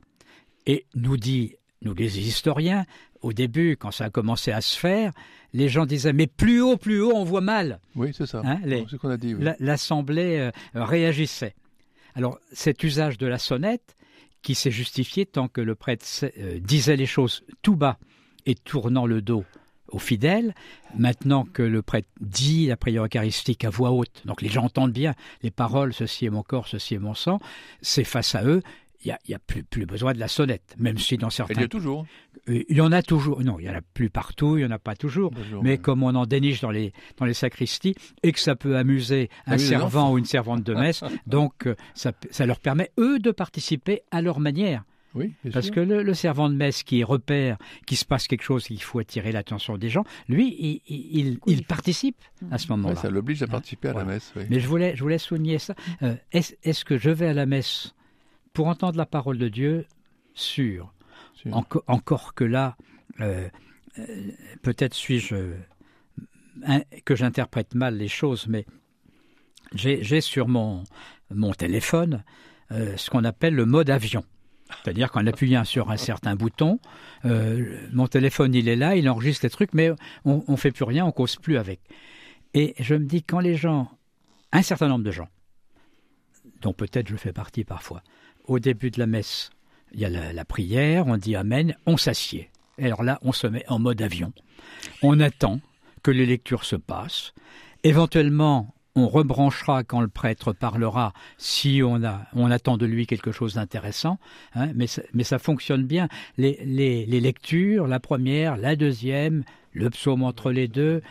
Et 0.67 0.87
nous 0.95 1.17
dit, 1.17 1.55
nous 1.83 1.95
les 1.95 2.19
historiens, 2.19 2.85
au 3.23 3.33
début, 3.33 3.77
quand 3.77 3.91
ça 3.91 4.07
a 4.07 4.11
commencé 4.11 4.53
à 4.53 4.61
se 4.61 4.79
faire, 4.79 5.13
les 5.53 5.69
gens 5.69 5.87
disaient 5.87 6.13
mais 6.13 6.27
plus 6.27 6.61
haut, 6.61 6.77
plus 6.77 7.01
haut, 7.01 7.13
on 7.15 7.25
voit 7.25 7.41
mal. 7.41 7.81
Oui, 7.97 8.13
c'est 8.17 8.27
ça. 8.27 8.43
Hein, 8.45 8.61
c'est 8.65 8.89
ce 8.89 8.97
qu'on 8.97 9.11
a 9.11 9.17
dit. 9.17 9.35
L'assemblée 9.61 10.39
euh, 10.39 10.51
réagissait. 10.75 11.55
Alors 12.15 12.39
cet 12.53 12.83
usage 12.83 13.19
de 13.19 13.27
la 13.27 13.39
sonnette, 13.39 13.97
qui 14.43 14.55
s'est 14.55 14.71
justifié 14.71 15.27
tant 15.27 15.49
que 15.49 15.61
le 15.61 15.75
prêtre 15.75 16.07
euh, 16.23 16.59
disait 16.61 16.97
les 16.97 17.07
choses 17.07 17.45
tout 17.63 17.77
bas 17.77 17.99
et 18.47 18.55
tournant 18.55 19.07
le 19.07 19.21
dos 19.21 19.45
aux 19.89 19.99
fidèles. 19.99 20.55
Maintenant 20.97 21.45
que 21.45 21.63
le 21.63 21.83
prêtre 21.83 22.09
dit 22.21 22.67
la 22.67 22.77
prière 22.77 23.05
eucharistique 23.05 23.65
à 23.65 23.71
voix 23.71 23.91
haute, 23.91 24.23
donc 24.25 24.43
les 24.43 24.49
gens 24.49 24.65
entendent 24.65 24.93
bien 24.93 25.15
les 25.43 25.51
paroles, 25.51 25.93
ceci 25.93 26.27
est 26.27 26.31
mon 26.31 26.43
corps, 26.43 26.69
ceci 26.69 26.95
est 26.95 26.99
mon 26.99 27.15
sang, 27.15 27.41
c'est 27.83 28.05
face 28.05 28.35
à 28.35 28.45
eux, 28.45 28.63
il 29.05 29.17
n'y 29.29 29.35
a, 29.35 29.39
plus, 29.39 29.63
plus, 29.63 29.87
besoin 29.87 30.13
de 30.13 30.19
la 30.19 30.29
sonnette, 30.29 30.75
même 30.79 30.99
si 30.99 31.17
dans 31.17 31.31
certains... 31.31 31.55
Il 31.55 31.61
y 31.61 31.65
a 31.65 31.69
toujours. 31.69 32.07
Euh, 32.49 32.65
Il 32.69 32.77
y 32.77 32.81
en 32.81 32.93
a 32.93 33.03
toujours, 33.03 33.43
non, 33.43 33.59
il 33.59 33.65
n'y 33.65 33.71
en 33.71 33.77
a 33.77 33.81
plus 33.81 34.11
partout, 34.11 34.57
il 34.57 34.61
n'y 34.61 34.67
en 34.67 34.71
a 34.71 34.79
pas 34.79 34.97
toujours, 34.97 35.33
mais 35.63 35.79
comme 35.79 36.03
on 36.03 36.15
en 36.15 36.27
déniche 36.27 36.61
dans 36.61 36.71
les, 36.71 36.93
dans 37.17 37.25
les 37.25 37.35
sacristies, 37.35 37.95
et 38.23 38.33
que 38.33 38.41
ça 38.41 38.57
peut 38.57 38.77
amuser 38.77 39.31
un 39.47 39.59
servant 39.59 40.13
ou 40.13 40.19
une 40.19 40.25
servante 40.25 40.63
de 40.65 40.75
messe, 40.75 41.03
donc 41.27 41.67
euh, 41.67 41.75
ça, 41.95 42.13
ça 42.31 42.47
leur 42.47 42.61
permet, 42.61 42.91
eux, 42.99 43.19
de 43.19 43.31
participer 43.31 44.03
à 44.11 44.23
leur 44.23 44.41
manière. 44.41 44.85
Parce 45.53 45.71
que 45.71 45.81
le, 45.81 46.15
servant 46.15 46.49
de 46.49 46.55
messe 46.55 46.83
qui 46.83 47.03
repère 47.05 47.59
qu'il 47.87 47.97
se 47.97 48.05
passe 48.05 48.27
quelque 48.27 48.43
chose, 48.43 48.65
qu'il 48.65 48.83
faut 48.83 48.99
attirer 48.99 49.33
l'attention 49.33 49.79
des 49.79 49.89
gens, 49.89 50.05
lui, 50.29 50.83
il, 50.87 51.65
participe 51.65 52.17
à 52.51 52.59
ce 52.59 52.69
moment-là. 52.69 52.97
ça 52.97 53.11
l'oblige 53.11 53.43
à 53.43 53.47
hein? 53.47 53.49
participer 53.49 53.89
à 53.89 53.95
la 53.95 54.05
messe. 54.05 54.33
Mais 54.51 54.61
je 54.61 54.69
voulais, 54.69 54.97
je 54.97 55.03
voulais 55.03 55.19
souligner 55.19 55.59
ça. 55.59 55.75
Euh, 56.03 56.15
est-ce 56.33 56.85
que 56.85 56.99
je 56.99 57.11
vais 57.11 57.29
à 57.29 57.35
la 57.35 57.47
messe 57.47 57.95
pour 58.59 58.67
entendre 58.67 58.99
la 58.99 59.07
parole 59.07 59.39
de 59.39 59.47
Dieu 59.47 59.87
Sûr. 60.35 60.93
encore 61.87 62.35
que 62.35 62.43
là, 62.43 62.77
euh, 63.21 63.49
euh, 64.01 64.31
peut-être 64.63 64.95
suis-je 64.95 65.53
que 67.05 67.15
j'interprète 67.15 67.77
mal 67.77 67.97
les 67.97 68.09
choses, 68.09 68.49
mais 68.49 68.67
j'ai 69.75 70.21
sur 70.21 70.49
mon, 70.49 70.83
mon 71.33 71.53
téléphone 71.53 72.25
ce 72.71 73.11
qu'on 73.11 73.23
appelle 73.23 73.55
le 73.55 73.65
mode 73.65 73.91
avion. 73.91 74.25
C'est-à-dire 74.83 75.13
qu'en 75.13 75.25
appuyant 75.29 75.63
sur 75.63 75.93
un 75.93 75.97
certain 75.97 76.35
bouton, 76.35 76.81
euh, 77.27 77.87
mon 77.93 78.09
téléphone 78.09 78.57
il 78.57 78.69
est 78.69 78.75
là, 78.75 78.97
il 78.97 79.09
enregistre 79.09 79.47
les 79.47 79.51
trucs, 79.51 79.73
mais 79.73 79.93
on 80.25 80.43
ne 80.49 80.57
fait 80.57 80.73
plus 80.73 80.83
rien, 80.83 81.07
on 81.07 81.13
cause 81.13 81.37
plus 81.37 81.59
avec. 81.59 81.79
Et 82.55 82.75
je 82.81 82.97
me 82.97 83.05
dis 83.05 83.23
quand 83.23 83.39
les 83.39 83.55
gens, 83.55 83.89
un 84.51 84.63
certain 84.63 84.89
nombre 84.89 85.05
de 85.05 85.13
gens, 85.13 85.29
dont 86.61 86.73
peut-être 86.73 87.07
je 87.07 87.15
fais 87.15 87.33
partie 87.33 87.63
parfois, 87.63 88.03
au 88.49 88.59
début 88.59 88.91
de 88.91 88.99
la 88.99 89.07
messe, 89.07 89.51
il 89.93 90.01
y 90.01 90.05
a 90.05 90.11
la, 90.11 90.33
la 90.33 90.45
prière, 90.45 91.07
on 91.07 91.17
dit 91.17 91.37
Amen, 91.37 91.77
on 91.87 91.97
s'assied. 91.97 92.51
Et 92.79 92.87
alors 92.87 93.03
là, 93.03 93.19
on 93.23 93.33
se 93.33 93.47
met 93.47 93.65
en 93.69 93.79
mode 93.79 94.03
avion. 94.03 94.33
On 95.03 95.21
attend 95.21 95.61
que 96.03 96.11
les 96.11 96.27
lectures 96.27 96.65
se 96.65 96.77
passent. 96.77 97.33
Éventuellement, 97.85 98.75
on 98.99 99.09
rebranchera 99.09 99.85
quand 99.85 100.01
le 100.01 100.09
prêtre 100.09 100.53
parlera 100.53 101.13
si 101.37 101.83
on, 101.85 102.03
a, 102.03 102.27
on 102.35 102.51
attend 102.51 102.77
de 102.77 102.87
lui 102.87 103.07
quelque 103.07 103.33
chose 103.33 103.55
d'intéressant, 103.55 104.19
hein, 104.55 104.71
mais, 104.75 104.87
ça 104.89 105.39
fonctionne 105.39 105.85
bien. 105.85 106.09
Les, 106.37 106.59
les, 106.65 107.21
lectures, 107.21 107.87
la 107.87 108.01
première, 108.01 108.57
la 108.57 108.75
deuxième, 108.75 109.45
le 109.73 109.91
psaume 109.91 110.23
entre 110.23 110.51
les 110.51 110.67
deux, 110.67 111.03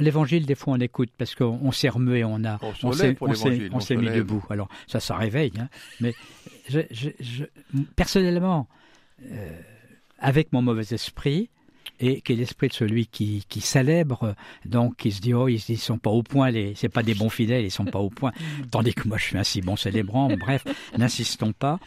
L'évangile, 0.00 0.46
des 0.46 0.54
fois, 0.54 0.74
on 0.74 0.80
écoute 0.80 1.10
parce 1.16 1.34
qu'on 1.34 1.72
s'est 1.72 1.88
remué, 1.88 2.24
on 2.24 2.44
a, 2.44 2.58
on, 2.82 2.92
s'est 2.92 3.96
mis 3.96 4.10
debout. 4.10 4.44
Alors 4.50 4.68
ça, 4.86 5.00
ça 5.00 5.16
réveille. 5.16 5.52
Hein. 5.58 5.68
Mais 6.00 6.14
je, 6.68 7.44
personnellement, 7.96 8.68
euh, 9.30 9.60
avec 10.18 10.52
mon 10.52 10.62
mauvais 10.62 10.94
esprit, 10.94 11.50
et 12.00 12.20
qui 12.22 12.32
est 12.32 12.36
l'esprit 12.36 12.68
de 12.68 12.72
celui 12.72 13.06
qui, 13.06 13.44
qui 13.48 13.60
célèbre, 13.60 14.34
donc 14.64 14.96
qui 14.96 15.12
se 15.12 15.20
dit 15.20 15.34
oh 15.34 15.48
ils, 15.48 15.60
ne 15.68 15.76
sont 15.76 15.98
pas 15.98 16.10
au 16.10 16.22
point, 16.22 16.50
les 16.50 16.74
c'est 16.74 16.88
pas 16.88 17.02
des 17.02 17.14
bons 17.14 17.28
fidèles, 17.28 17.64
ils 17.64 17.70
sont 17.70 17.84
pas 17.84 17.98
au 17.98 18.10
point, 18.10 18.32
tandis 18.70 18.94
que 18.94 19.06
moi 19.06 19.18
je 19.18 19.24
suis 19.24 19.38
un 19.38 19.44
si 19.44 19.60
bon 19.60 19.76
célébrant. 19.76 20.28
Bref, 20.36 20.64
n'insistons 20.96 21.52
pas, 21.52 21.78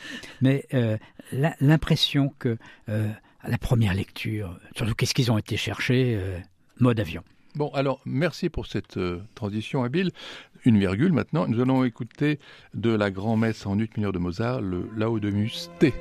mais 0.42 0.66
euh, 0.74 0.98
l'impression 1.60 2.34
que 2.38 2.58
euh, 2.90 3.12
à 3.42 3.50
la 3.50 3.58
première 3.58 3.94
lecture, 3.94 4.58
surtout 4.76 4.94
qu'est-ce 4.94 5.14
qu'ils 5.14 5.32
ont 5.32 5.38
été 5.38 5.58
chercher, 5.58 6.16
euh, 6.16 6.40
mode 6.80 7.00
avion. 7.00 7.24
Bon, 7.56 7.70
alors 7.76 8.00
merci 8.06 8.50
pour 8.50 8.66
cette 8.66 9.00
transition 9.36 9.84
habile. 9.84 10.12
Une 10.66 10.80
virgule 10.80 11.14
maintenant. 11.14 11.48
Nous 11.48 11.62
allons 11.62 11.84
écouter 11.84 12.40
de 12.74 12.90
la 12.90 13.12
grand-messe 13.12 13.66
en 13.66 13.78
ut 13.78 13.90
mineur 13.96 14.12
de 14.12 14.20
Mozart, 14.20 14.62
le 14.62 14.90
Laudemus 14.96 15.70
T. 15.78 15.94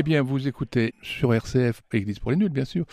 Eh 0.00 0.04
bien, 0.04 0.22
vous 0.22 0.46
écoutez 0.46 0.94
sur 1.02 1.34
RCF, 1.34 1.82
Église 1.92 2.20
pour 2.20 2.30
les 2.30 2.36
nuls, 2.36 2.50
bien 2.50 2.64
sûr. 2.64 2.84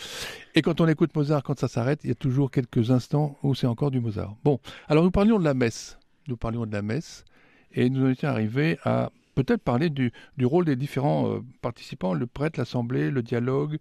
Et 0.56 0.60
quand 0.60 0.80
on 0.80 0.88
écoute 0.88 1.14
Mozart, 1.14 1.44
quand 1.44 1.56
ça 1.56 1.68
s'arrête, 1.68 2.00
il 2.02 2.08
y 2.08 2.10
a 2.10 2.16
toujours 2.16 2.50
quelques 2.50 2.90
instants 2.90 3.38
où 3.44 3.54
c'est 3.54 3.68
encore 3.68 3.92
du 3.92 4.00
Mozart. 4.00 4.34
Bon, 4.42 4.58
alors 4.88 5.04
nous 5.04 5.12
parlions 5.12 5.38
de 5.38 5.44
la 5.44 5.54
messe. 5.54 6.00
Nous 6.26 6.36
parlions 6.36 6.66
de 6.66 6.72
la 6.72 6.82
messe. 6.82 7.24
Et 7.72 7.90
nous 7.90 8.04
en 8.04 8.10
étions 8.10 8.28
arrivés 8.28 8.76
à 8.82 9.12
peut-être 9.36 9.62
parler 9.62 9.88
du, 9.88 10.10
rôle 10.42 10.64
des 10.64 10.74
différents 10.74 11.30
euh, 11.30 11.44
participants, 11.62 12.12
le 12.12 12.26
prêtre, 12.26 12.58
l'assemblée, 12.58 13.12
le 13.12 13.22
dialogue, 13.22 13.78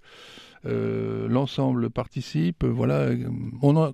euh, 0.68 1.28
l'ensemble 1.28 1.90
participe. 1.90 2.64
Voilà, 2.64 3.10
on 3.64 3.76
a 3.76 3.94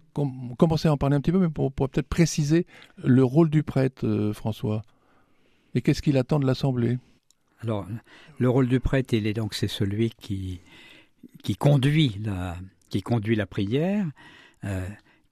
commencé 0.57 0.89
à 0.89 0.91
en 0.91 0.97
parler 0.97 1.15
un 1.15 1.21
petit 1.21 1.31
peu, 1.31 1.39
mais 1.39 1.47
pour, 1.47 1.71
peut-être 1.71 2.09
préciser 2.09 2.65
le 3.01 3.23
rôle 3.23 3.49
du 3.49 3.63
prêtre, 3.63 4.05
euh, 4.05 4.33
François. 4.33 4.81
Et 5.73 5.81
qu'est-ce 5.81 6.01
qu'il 6.01 6.17
attend 6.17 6.37
de 6.37 6.45
l'assemblée? 6.45 6.97
Alors, 7.63 7.85
le 8.39 8.49
rôle 8.49 8.67
du 8.67 8.79
prêtre, 8.79 9.13
il 9.13 9.27
est 9.27 9.33
donc 9.33 9.53
c'est 9.53 9.67
celui 9.67 10.11
qui 10.11 10.61
qui 11.43 11.55
conduit 11.55 12.19
la 12.23 12.57
qui 12.89 13.01
conduit 13.01 13.35
la 13.35 13.45
prière 13.45 14.05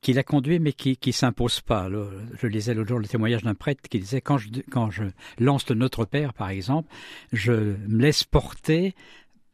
qui 0.02 0.14
la 0.14 0.24
conduit 0.24 0.60
mais 0.60 0.74
qui 0.74 0.98
ne 1.06 1.12
s'impose 1.12 1.62
pas. 1.62 1.90
je 1.90 2.48
lisais 2.48 2.74
l'autre 2.74 2.90
jour 2.90 3.00
le 3.00 3.08
témoignage 3.08 3.44
d'un 3.44 3.56
prêtre 3.56 3.82
qui 3.90 4.00
disait 4.00 4.22
quand 4.22 4.38
je, 4.38 4.50
quand 4.70 4.90
je 4.90 5.04
lance 5.40 5.68
le 5.70 5.76
Notre 5.76 6.06
Père, 6.06 6.34
par 6.34 6.50
exemple, 6.50 6.90
je 7.34 7.52
me 7.52 8.02
laisse 8.02 8.24
porter 8.24 8.96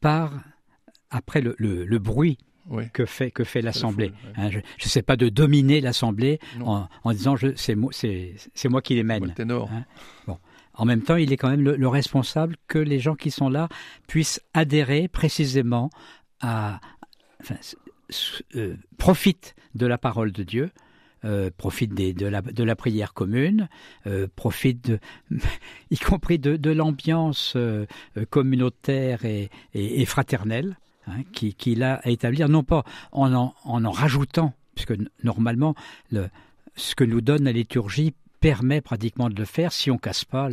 par, 0.02 0.32
après 1.10 1.42
le, 1.42 1.56
le, 1.58 2.00
bruit 2.00 2.38
que 2.94 3.06
fait, 3.06 3.32
que 3.32 3.44
fait 3.44 3.62
l'Assemblée. 3.62 4.12
Hein, 4.38 4.50
je 4.52 4.58
ne 4.58 4.90
sais 4.90 5.02
pas 5.02 5.16
de 5.16 5.30
dominer 5.30 5.82
l'Assemblée 5.82 6.40
en, 6.62 6.88
en, 7.04 7.12
disant 7.12 7.36
c'est 7.56 7.76
moi, 7.76 7.92
moi 8.70 8.82
qui 8.82 8.96
les 8.96 9.04
mène. 9.04 9.34
Hein. 9.40 9.86
bon. 10.28 10.38
En 10.78 10.86
même 10.86 11.02
temps, 11.02 11.16
il 11.16 11.32
est 11.32 11.38
quand 11.38 11.50
même 11.50 11.62
le, 11.62 11.88
responsable 11.88 12.56
que 12.68 12.80
les 12.80 13.00
gens 13.00 13.16
qui 13.16 13.32
sont 13.32 13.50
là 13.50 13.70
puissent 14.08 14.42
adhérer 14.54 15.08
précisément 15.08 15.90
à, 16.42 16.80
enfin, 17.42 17.56
euh, 18.56 18.76
profite 18.98 19.56
de 19.74 19.86
la 19.86 19.98
parole 19.98 20.32
de 20.32 20.44
Dieu, 20.44 20.72
euh, 21.24 21.50
profite 21.56 21.94
de, 21.94 22.26
la, 22.28 22.42
de, 22.42 22.64
la, 22.64 22.76
prière 22.76 23.14
commune, 23.14 23.70
euh, 24.06 24.28
profite 24.36 24.92
y 25.92 25.98
compris 25.98 26.40
de, 26.40 26.56
de 26.58 26.72
l'ambiance 26.72 27.58
communautaire 28.30 29.26
et, 29.26 29.50
et, 29.74 30.06
fraternelle 30.06 30.78
hein, 31.08 31.24
qu'il 31.32 31.84
a 31.84 31.96
à 31.96 32.10
établir, 32.10 32.50
non 32.50 32.64
pas 32.64 32.84
en 33.12 33.34
en, 33.34 33.54
en, 33.64 33.92
rajoutant, 33.92 34.54
puisque 34.76 34.94
normalement 35.24 35.74
le, 36.12 36.30
ce 36.76 36.96
que 36.96 37.04
nous 37.04 37.22
donne 37.22 37.46
la 37.46 37.52
liturgie 37.52 38.14
permet 38.46 38.80
pratiquement 38.80 39.28
de 39.28 39.36
le 39.36 39.46
faire 39.46 39.74
si 39.74 39.90
on 39.90 39.98
casse 39.98 40.24
pas 40.24 40.50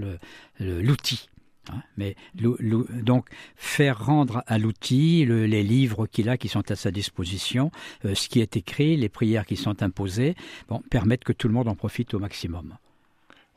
l'outil. 0.59 1.29
Hein, 1.71 1.83
mais 1.99 2.17
donc 2.41 3.29
faire 3.55 4.07
rendre 4.07 4.43
à 4.47 4.57
l'outil 4.57 5.27
les 5.27 5.63
livres 5.63 6.07
qu'il 6.07 6.31
a 6.31 6.39
qui 6.39 6.49
sont 6.49 6.71
à 6.71 6.75
sa 6.75 6.91
disposition, 6.91 7.71
euh, 8.07 8.15
ce 8.15 8.31
qui 8.31 8.41
est 8.41 8.57
écrit, 8.57 8.97
les 8.97 9.11
prières 9.11 9.45
qui 9.45 9.57
sont 9.57 9.83
imposées, 9.83 10.37
bon, 10.69 10.81
permettent 10.89 11.23
que 11.23 11.35
tout 11.35 11.49
le 11.49 11.55
monde 11.55 11.69
en 11.69 11.75
profite 11.75 12.15
au 12.15 12.19
maximum. 12.19 12.79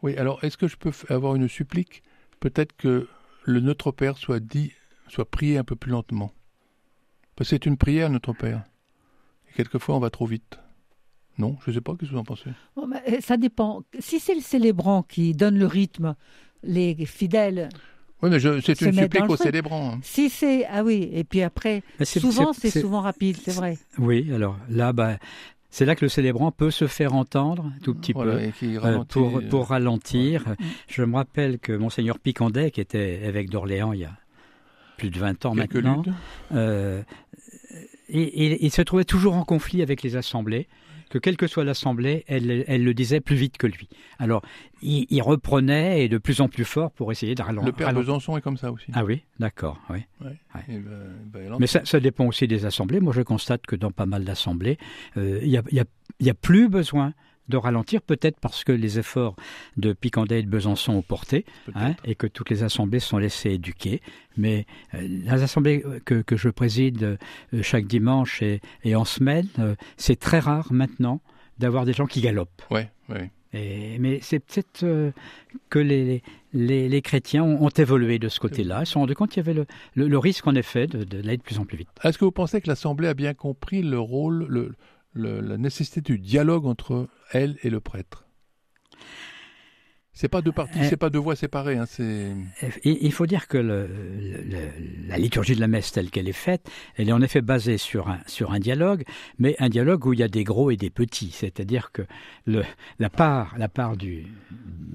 Oui, 0.01 0.17
alors 0.17 0.43
est-ce 0.43 0.57
que 0.57 0.67
je 0.67 0.75
peux 0.75 0.91
avoir 1.07 1.35
une 1.35 1.47
supplique? 1.47 2.03
Peut-être 2.41 2.75
que 2.75 3.07
le 3.45 3.59
Notre 3.61 3.91
Père 3.91 4.17
soit 4.17 4.41
dit, 4.41 4.73
soit 5.07 5.31
prié 5.31 5.57
un 5.57 5.63
peu 5.63 5.77
plus 5.77 5.91
lentement. 5.91 6.33
Parce 7.37 7.51
que 7.51 7.55
c'est 7.55 7.65
une 7.65 7.77
prière, 7.77 8.09
Notre 8.09 8.33
Père. 8.33 8.63
Et 9.49 9.53
quelquefois, 9.53 9.95
on 9.95 9.99
va 9.99 10.09
trop 10.09 10.25
vite. 10.25 10.59
Non, 11.37 11.57
je 11.65 11.71
ne 11.71 11.75
sais 11.75 11.81
pas, 11.81 11.93
qu'est-ce 11.93 12.11
que 12.11 12.15
vous 12.15 12.21
en 12.21 12.23
pensez? 12.23 12.49
Euh, 12.77 13.19
Ça 13.21 13.37
dépend. 13.37 13.83
Si 13.99 14.19
c'est 14.19 14.35
le 14.35 14.41
célébrant 14.41 15.03
qui 15.03 15.33
donne 15.33 15.57
le 15.57 15.67
rythme, 15.67 16.15
les 16.63 17.05
fidèles 17.05 17.69
oui, 18.21 18.29
mais 18.29 18.39
c'est 18.39 18.81
une 18.81 18.93
supplique 18.93 19.29
aux 19.29 19.35
célébrants. 19.35 19.95
Hein. 19.95 19.99
Si 20.01 20.29
c'est 20.29 20.65
ah 20.65 20.83
oui, 20.83 21.09
et 21.11 21.23
puis 21.23 21.41
après, 21.41 21.83
souvent 22.03 22.53
c'est 22.53 22.69
souvent 22.71 23.01
rapide, 23.01 23.37
c'est 23.43 23.53
vrai. 23.53 23.77
Oui, 23.97 24.31
alors 24.33 24.57
là, 24.69 24.93
bah, 24.93 25.17
c'est 25.69 25.85
là 25.85 25.95
que 25.95 26.05
le 26.05 26.09
célébrant 26.09 26.51
peut 26.51 26.71
se 26.71 26.87
faire 26.87 27.13
entendre 27.13 27.71
tout 27.83 27.93
petit 27.93 28.13
peu 28.13 28.21
euh, 28.21 29.03
pour, 29.09 29.41
pour 29.49 29.61
euh, 29.61 29.65
ralentir. 29.65 30.55
Je 30.87 31.03
me 31.03 31.15
rappelle 31.15 31.59
que 31.59 31.73
monseigneur 31.73 32.17
Picandet, 32.17 32.71
qui 32.71 32.79
était 32.79 33.25
évêque 33.25 33.49
d'Orléans 33.49 33.91
il 33.91 33.99
y 33.99 34.05
a 34.05 34.17
plus 34.97 35.09
de 35.09 35.19
20 35.19 35.45
ans 35.45 35.53
maintenant, 35.53 36.03
euh, 36.53 37.03
il 38.07 38.71
se 38.71 38.81
trouvait 38.81 39.03
toujours 39.03 39.33
en 39.33 39.43
conflit 39.43 39.81
avec 39.81 40.01
les 40.01 40.15
assemblées 40.15 40.69
que 41.15 41.19
quelle 41.19 41.37
que 41.37 41.47
soit 41.47 41.63
l'Assemblée, 41.63 42.25
elle, 42.27 42.65
elle, 42.67 42.83
le 42.83 42.93
disait 42.93 43.21
plus 43.21 43.37
vite 43.37 43.57
que 43.57 43.67
lui. 43.67 43.87
Alors, 44.19 44.41
il, 44.81 45.21
reprenait 45.21 46.03
et 46.03 46.09
de 46.09 46.17
plus 46.17 46.41
en 46.41 46.49
plus 46.49 46.65
fort 46.65 46.91
pour 46.91 47.09
essayer 47.13 47.35
de 47.35 47.41
ralentir. 47.41 47.67
Le 47.67 47.71
père 47.71 47.93
Besançon 47.93 48.35
est 48.35 48.41
comme 48.41 48.57
ça 48.57 48.69
aussi. 48.69 48.87
Ah 48.93 49.05
oui, 49.05 49.23
d'accord, 49.39 49.79
oui. 49.89 49.99
Ben, 50.19 50.35
ben, 51.25 51.55
Mais 51.57 51.67
ça, 51.67 51.99
dépend 52.01 52.25
aussi 52.25 52.49
des 52.49 52.65
assemblées. 52.65 52.99
Moi, 52.99 53.13
je 53.13 53.21
constate 53.21 53.65
que 53.65 53.77
dans 53.77 53.91
pas 53.91 54.05
mal 54.05 54.25
d'assemblées, 54.25 54.77
euh, 55.15 55.39
il 55.41 55.49
n'y 55.71 55.79
a, 55.79 56.31
a 56.31 56.33
plus 56.33 56.67
besoin 56.67 57.13
de 57.49 57.57
ralentir, 57.57 58.01
peut-être 58.01 58.39
parce 58.39 58.63
que 58.63 58.71
les 58.71 58.99
efforts 58.99 59.35
de 59.77 59.93
Picandet 59.93 60.39
et 60.39 60.43
de 60.43 60.49
Besançon 60.49 60.93
ont 60.93 61.01
porté, 61.01 61.45
hein, 61.75 61.95
et 62.03 62.15
que 62.15 62.27
toutes 62.27 62.49
les 62.49 62.63
assemblées 62.63 62.99
sont 62.99 63.17
laissées 63.17 63.51
éduquer. 63.51 64.01
Mais 64.37 64.65
euh, 64.93 65.01
les 65.01 65.43
assemblées 65.43 65.83
que, 66.05 66.21
que 66.21 66.37
je 66.37 66.49
préside 66.49 67.03
euh, 67.03 67.61
chaque 67.61 67.85
dimanche 67.85 68.41
et, 68.41 68.61
et 68.83 68.95
en 68.95 69.05
semaine, 69.05 69.47
euh, 69.59 69.75
c'est 69.97 70.19
très 70.19 70.39
rare 70.39 70.71
maintenant 70.71 71.21
d'avoir 71.59 71.85
des 71.85 71.93
gens 71.93 72.05
qui 72.05 72.21
galopent. 72.21 72.63
Ouais, 72.71 72.89
ouais. 73.09 73.31
Et, 73.53 73.97
mais 73.99 74.19
c'est 74.21 74.39
peut-être 74.39 75.13
que 75.69 75.79
les, 75.79 76.21
les, 76.51 76.89
les, 76.89 77.01
chrétiens 77.01 77.43
ont, 77.43 77.69
évolué 77.69 78.19
de 78.19 78.27
ce 78.27 78.41
côté-là. 78.41 78.81
Ils 78.81 78.85
se 78.85 78.93
sont 78.93 78.99
rendus 78.99 79.15
compte 79.15 79.29
qu'il 79.29 79.45
y 79.45 79.49
avait 79.49 79.53
le, 79.53 79.65
le, 80.07 80.17
risque, 80.17 80.45
en 80.47 80.55
effet, 80.55 80.87
de, 80.87 81.05
de 81.05 81.21
de 81.21 81.35
plus 81.37 81.59
en 81.59 81.63
plus 81.63 81.77
vite. 81.77 81.87
Est-ce 82.03 82.17
que 82.17 82.25
vous 82.25 82.31
pensez 82.31 82.59
que 82.59 82.67
l'Assemblée 82.67 83.07
a 83.07 83.13
bien 83.13 83.33
compris 83.33 83.81
le 83.81 83.97
rôle, 83.97 84.45
le, 84.49 84.73
la 85.15 85.57
nécessité 85.57 86.01
du 86.01 86.19
dialogue 86.19 86.65
entre 86.65 87.07
elle 87.31 87.57
et 87.63 87.69
le 87.69 87.79
prêtre. 87.79 88.25
C'est 90.17 90.29
pas 90.29 90.41
deux 90.41 90.53
parties, 90.53 90.79
euh, 90.79 90.87
c'est 90.87 90.95
pas 90.95 91.09
deux 91.09 91.19
voix 91.19 91.35
séparées. 91.35 91.77
Hein. 91.77 91.85
Il 92.85 93.11
faut 93.11 93.25
dire 93.25 93.49
que 93.49 93.57
le, 93.57 93.89
la 95.09 95.17
liturgie 95.17 95.55
de 95.55 95.59
la 95.59 95.67
messe 95.67 95.91
telle 95.91 96.09
qu'elle 96.09 96.29
est 96.29 96.31
faite, 96.31 96.71
elle 96.95 97.09
est 97.09 97.11
en 97.11 97.21
effet 97.21 97.41
basée 97.41 97.77
sur 97.77 98.07
un, 98.07 98.19
sur 98.25 98.53
un 98.53 98.59
dialogue, 98.59 99.03
mais 99.39 99.57
un 99.59 99.67
dialogue 99.67 100.05
où 100.05 100.13
il 100.13 100.19
y 100.19 100.23
a 100.23 100.29
des 100.29 100.45
gros 100.45 100.71
et 100.71 100.77
des 100.77 100.89
petits. 100.89 101.31
C'est-à-dire 101.31 101.91
que 101.91 102.03
le, 102.45 102.63
la 102.97 103.09
part, 103.09 103.55
la 103.57 103.67
part 103.67 103.97
du, 103.97 104.27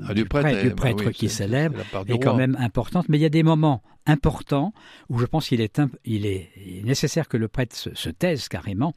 ah, 0.08 0.14
du, 0.14 0.24
prêtre, 0.24 0.62
du 0.62 0.70
prêtre 0.74 1.04
bah 1.04 1.12
qui 1.12 1.28
célèbre 1.28 1.80
est, 2.06 2.18
quand 2.18 2.34
même 2.36 2.56
importante, 2.58 3.10
mais 3.10 3.18
il 3.18 3.20
y 3.20 3.26
a 3.26 3.30
des 3.30 3.42
moments 3.42 3.82
importants 4.06 4.72
où 5.10 5.18
je 5.18 5.26
pense 5.26 5.48
qu'il 5.48 5.60
est, 5.60 5.78
il 6.06 6.24
est 6.24 6.48
nécessaire 6.84 7.28
que 7.28 7.36
le 7.36 7.48
prêtre 7.48 7.76
se, 7.76 7.94
se 7.94 8.08
taise 8.08 8.48
carrément 8.48 8.94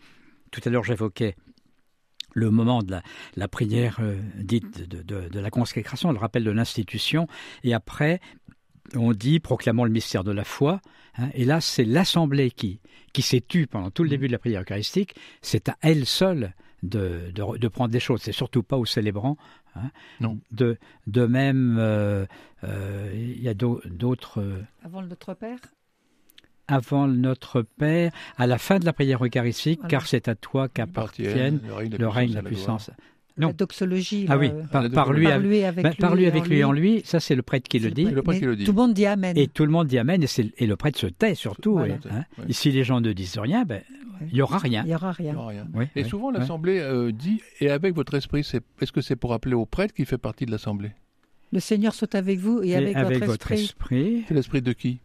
tout 0.53 0.61
à 0.65 0.69
l'heure, 0.69 0.83
j'évoquais 0.83 1.35
le 2.33 2.49
moment 2.49 2.81
de 2.81 2.95
la, 3.35 3.47
prière 3.47 3.97
euh, 4.01 4.19
dite 4.37 4.87
de, 4.87 5.39
la 5.39 5.49
consécration, 5.49 6.11
le 6.11 6.17
rappel 6.17 6.43
de 6.43 6.51
l'institution, 6.51 7.27
et 7.63 7.73
après, 7.73 8.21
on 8.95 9.11
dit 9.11 9.39
proclamant 9.39 9.83
le 9.83 9.91
mystère 9.91 10.23
de 10.23 10.31
la 10.31 10.43
foi, 10.43 10.79
hein, 11.17 11.29
et 11.33 11.43
là, 11.43 11.59
c'est 11.59 11.83
l'Assemblée 11.83 12.51
qui, 12.51 12.79
qui 13.13 13.21
s'est 13.21 13.41
tue 13.41 13.67
pendant 13.67 13.91
tout 13.91 14.03
le 14.03 14.09
début 14.09 14.27
de 14.27 14.31
la 14.31 14.39
prière 14.39 14.61
eucharistique, 14.61 15.15
c'est 15.41 15.69
à 15.69 15.77
elle 15.81 16.05
seule 16.05 16.53
de, 16.81 17.31
de, 17.31 17.67
prendre 17.67 17.91
des 17.91 17.99
choses, 17.99 18.21
c'est 18.21 18.31
surtout 18.31 18.61
pas 18.61 18.77
aux 18.77 18.85
célébrants. 18.85 19.37
Hein. 19.75 19.89
non. 20.19 20.39
De, 20.51 20.77
de 21.07 21.25
même, 21.25 21.77
euh, 21.79 22.25
euh, 22.63 23.11
il 23.15 23.41
y 23.41 23.49
a 23.49 23.53
d'autres. 23.53 24.63
Avant 24.83 25.01
le 25.01 25.07
Notre 25.07 25.33
Père? 25.33 25.59
Avant 26.73 27.07
notre 27.07 27.62
Père, 27.62 28.12
à 28.38 28.47
la 28.47 28.57
fin 28.57 28.79
de 28.79 28.86
la 28.86 28.93
prière 28.93 29.23
eucharistique, 29.23 29.81
car 29.88 30.07
c'est 30.07 30.27
à 30.27 30.36
toi 30.36 30.67
qu'appartiennent 30.67 31.59
le 31.97 32.07
règne, 32.07 32.33
la, 32.33 32.41
puissance. 32.41 32.89
Non. 33.38 33.47
La 33.47 33.53
doxologie. 33.53 34.25
Ah 34.29 34.38
oui, 34.38 34.51
par, 34.71 35.12
lui, 35.12 35.27
avec, 35.27 35.99
lui, 35.99 36.25
avec 36.27 36.47
lui, 36.47 36.63
en 36.63 36.71
lui, 36.71 37.01
ça 37.03 37.19
c'est 37.19 37.36
le 37.36 37.41
prêtre 37.41 37.67
qui 37.67 37.79
le 37.79 37.91
dit. 37.91 38.05
Le 38.05 38.21
prêtre 38.21 38.39
qui 38.39 38.45
le 38.45 38.55
dit. 38.55 38.63
Tout 38.63 38.71
le 38.71 38.77
monde 38.77 38.93
dit 38.93 39.05
Amen. 39.05 39.36
Et 39.38 39.47
tout 39.47 39.65
le 39.65 39.71
monde 39.71 39.88
dit 39.88 39.97
Amen, 39.97 40.23
et, 40.23 40.27
et 40.57 40.67
le 40.67 40.75
prêtre 40.75 40.99
se 40.99 41.07
tait 41.07 41.36
surtout. 41.36 41.79
Hein. 41.79 42.25
Et 42.47 42.53
si 42.53 42.71
les 42.71 42.83
gens 42.83 43.01
ne 43.01 43.12
disent 43.12 43.39
rien, 43.39 43.65
ben, 43.65 43.81
il 44.29 44.36
n'y 44.36 44.41
aura 44.41 44.57
rien. 44.57 44.83
Il 44.83 44.89
n'y 44.89 44.95
aura 44.95 45.12
rien. 45.12 45.36
et 45.95 46.03
souvent 46.03 46.31
l'Assemblée 46.31 46.79
euh, 46.79 47.12
dit, 47.12 47.41
et 47.59 47.69
avec 47.69 47.95
votre 47.95 48.13
esprit, 48.13 48.41
est-ce 48.41 48.91
que 48.91 49.01
c'est 49.01 49.15
pour 49.15 49.33
appeler 49.33 49.55
au 49.55 49.65
prêtre 49.65 49.93
qui 49.93 50.05
fait 50.05 50.17
partie 50.17 50.45
de 50.45 50.51
l'Assemblée? 50.51 50.91
Le 51.51 51.59
Seigneur 51.59 51.93
soit 51.93 52.15
avec 52.15 52.39
vous 52.39 52.62
et, 52.63 52.75
avec, 52.75 53.23
votre, 53.25 53.51
esprit. 53.51 54.23
C'est 54.27 54.33
l'esprit 54.33 54.62
de 54.62 54.73
qui? 54.73 54.99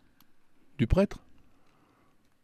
Du 0.78 0.87
prêtre? 0.87 1.20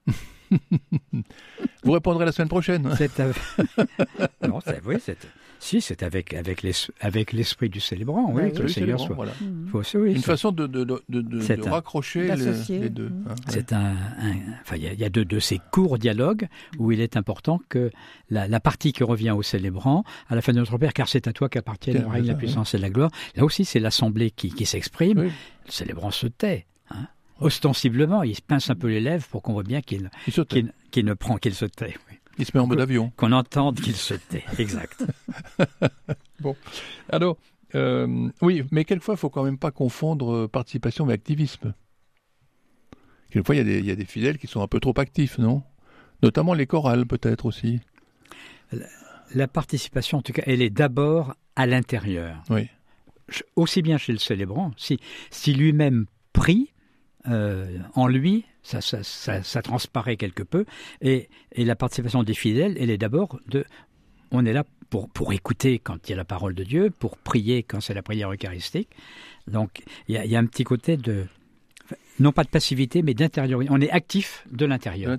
Vous 1.82 1.92
répondrez 1.92 2.24
la 2.24 2.32
semaine 2.32 2.48
prochaine. 2.48 2.94
C'est 2.96 3.18
non, 4.48 4.60
c'est, 4.64 4.80
oui, 4.84 4.96
c'est... 5.00 5.18
Si, 5.64 5.80
c'est 5.80 6.02
avec, 6.02 6.34
avec, 6.34 6.62
avec 7.00 7.32
l'esprit 7.32 7.70
du 7.70 7.80
célébrant, 7.80 8.30
oui, 8.30 8.52
que 8.52 8.62
le 8.62 8.68
Seigneur 8.68 9.00
soit. 9.00 9.14
Voilà. 9.14 9.32
Une 9.40 10.18
façon 10.18 10.52
de, 10.52 10.66
de, 10.66 10.84
de, 10.84 11.20
de 11.22 11.68
raccrocher 11.70 12.36
les, 12.68 12.90
deux. 12.90 13.10
Hein. 13.26 13.34
C'est 13.48 13.72
un, 13.72 13.94
enfin, 14.60 14.76
il 14.76 14.82
y 14.82 15.04
a, 15.04 15.08
deux 15.08 15.24
de 15.24 15.38
ces 15.38 15.58
courts 15.72 15.96
dialogues 15.96 16.48
où 16.78 16.92
il 16.92 17.00
est 17.00 17.16
important 17.16 17.62
que 17.70 17.90
la, 18.28 18.46
la, 18.46 18.60
partie 18.60 18.92
qui 18.92 19.04
revient 19.04 19.30
au 19.30 19.40
célébrant, 19.40 20.04
à 20.28 20.34
la 20.34 20.42
fin 20.42 20.52
de 20.52 20.58
notre 20.58 20.76
Père, 20.76 20.92
car 20.92 21.08
c'est 21.08 21.28
à 21.28 21.32
toi 21.32 21.48
qu'appartiennent 21.48 22.02
le 22.02 22.08
règne, 22.08 22.26
la 22.26 22.34
puissance 22.34 22.74
et 22.74 22.78
la 22.78 22.90
gloire. 22.90 23.10
Là 23.34 23.44
aussi, 23.44 23.64
c'est 23.64 23.80
l'assemblée 23.80 24.30
qui, 24.30 24.50
qui 24.50 24.66
s'exprime. 24.66 25.22
Le 25.22 25.30
célébrant 25.66 26.10
se 26.10 26.26
tait. 26.26 26.66
Ostensiblement, 27.40 28.22
il 28.22 28.34
se 28.36 28.42
pince 28.42 28.70
un 28.70 28.74
peu 28.76 28.88
les 28.88 29.00
lèvres 29.00 29.26
pour 29.28 29.42
qu'on 29.42 29.52
voit 29.54 29.62
bien 29.64 29.80
qu'il 29.82 30.10
qu'il 30.90 31.04
ne 31.04 31.14
prend, 31.14 31.36
qu'il 31.36 31.54
se 31.54 31.64
tait. 31.64 31.94
oui. 32.10 32.16
Il 32.38 32.44
se 32.44 32.50
met 32.54 32.60
en 32.60 32.66
mode 32.66 32.80
avion. 32.80 33.12
Qu'on 33.16 33.30
entende 33.32 33.80
qu'il 33.80 33.94
se 33.96 34.14
tait. 34.14 34.44
Exact. 34.58 35.04
Alors, 37.08 37.36
euh, 37.74 38.28
oui, 38.42 38.64
mais 38.70 38.84
quelquefois, 38.84 39.14
il 39.14 39.18
faut 39.18 39.30
quand 39.30 39.44
même 39.44 39.58
pas 39.58 39.70
confondre 39.70 40.32
euh, 40.34 40.48
participation 40.48 41.08
et 41.08 41.12
activisme. 41.12 41.74
Quelquefois, 43.30 43.54
il 43.56 43.58
y, 43.58 43.60
a 43.60 43.64
des- 43.64 43.78
il 43.78 43.84
y 43.86 43.90
a 43.90 43.96
des 43.96 44.04
fidèles 44.04 44.38
qui 44.38 44.46
sont 44.46 44.62
un 44.62 44.68
peu 44.68 44.80
trop 44.80 44.94
actifs, 44.98 45.38
non? 45.38 45.62
Notamment 46.22 46.54
les 46.54 46.66
chorales, 46.66 47.06
peut-être 47.06 47.46
aussi. 47.46 47.80
La 49.34 49.48
participation, 49.48 50.18
en 50.18 50.22
tout 50.22 50.32
cas, 50.32 50.42
elle 50.46 50.62
est 50.62 50.70
d'abord 50.70 51.34
à 51.56 51.66
l'intérieur. 51.66 52.42
Oui. 52.50 52.68
Aussi 53.56 53.82
bien 53.82 53.96
chez 53.98 54.12
le 54.12 54.18
célébrant, 54.18 54.72
si, 54.76 54.98
si 55.30 55.54
lui-même 55.54 56.06
prie, 56.32 56.72
euh, 57.28 57.78
en 57.94 58.06
lui, 58.06 58.44
ça, 58.62 58.80
ça, 58.80 59.02
ça, 59.02 59.42
ça 59.42 59.62
transparaît 59.62 60.16
quelque 60.16 60.42
peu. 60.42 60.64
Et, 61.00 61.28
et 61.52 61.64
la 61.64 61.76
participation 61.76 62.22
des 62.22 62.34
fidèles, 62.34 62.76
elle 62.78 62.90
est 62.90 62.98
d'abord 62.98 63.38
de. 63.48 63.64
On 64.30 64.44
est 64.46 64.52
là 64.52 64.64
pour, 64.90 65.08
pour 65.08 65.32
écouter 65.32 65.78
quand 65.78 66.08
il 66.08 66.10
y 66.10 66.14
a 66.14 66.16
la 66.16 66.24
parole 66.24 66.54
de 66.54 66.64
Dieu, 66.64 66.90
pour 66.90 67.16
prier 67.18 67.62
quand 67.62 67.80
c'est 67.80 67.94
la 67.94 68.02
prière 68.02 68.32
eucharistique. 68.32 68.88
Donc, 69.46 69.82
il 70.08 70.14
y 70.14 70.18
a, 70.18 70.24
il 70.24 70.30
y 70.30 70.36
a 70.36 70.38
un 70.38 70.46
petit 70.46 70.64
côté 70.64 70.96
de. 70.96 71.26
Non 72.18 72.32
pas 72.32 72.44
de 72.44 72.48
passivité, 72.48 73.02
mais 73.02 73.12
d'intérieur. 73.14 73.60
On 73.68 73.80
est 73.80 73.90
actif 73.90 74.46
de 74.50 74.66
l'intérieur. 74.66 75.18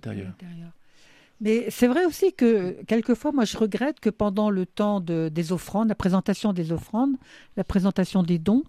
Mais 1.41 1.65
c'est 1.69 1.87
vrai 1.87 2.05
aussi 2.05 2.31
que 2.33 2.81
quelquefois, 2.87 3.33
moi, 3.33 3.43
je 3.43 3.57
regrette 3.57 3.99
que 3.99 4.09
pendant 4.09 4.49
le 4.49 4.65
temps 4.65 5.01
de- 5.01 5.29
des 5.29 5.51
offrandes, 5.51 5.89
la 5.89 5.95
présentation 5.95 6.53
des 6.53 6.71
offrandes, 6.71 7.15
la 7.57 7.65
présentation 7.65 8.23
des 8.23 8.39
dons, 8.39 8.63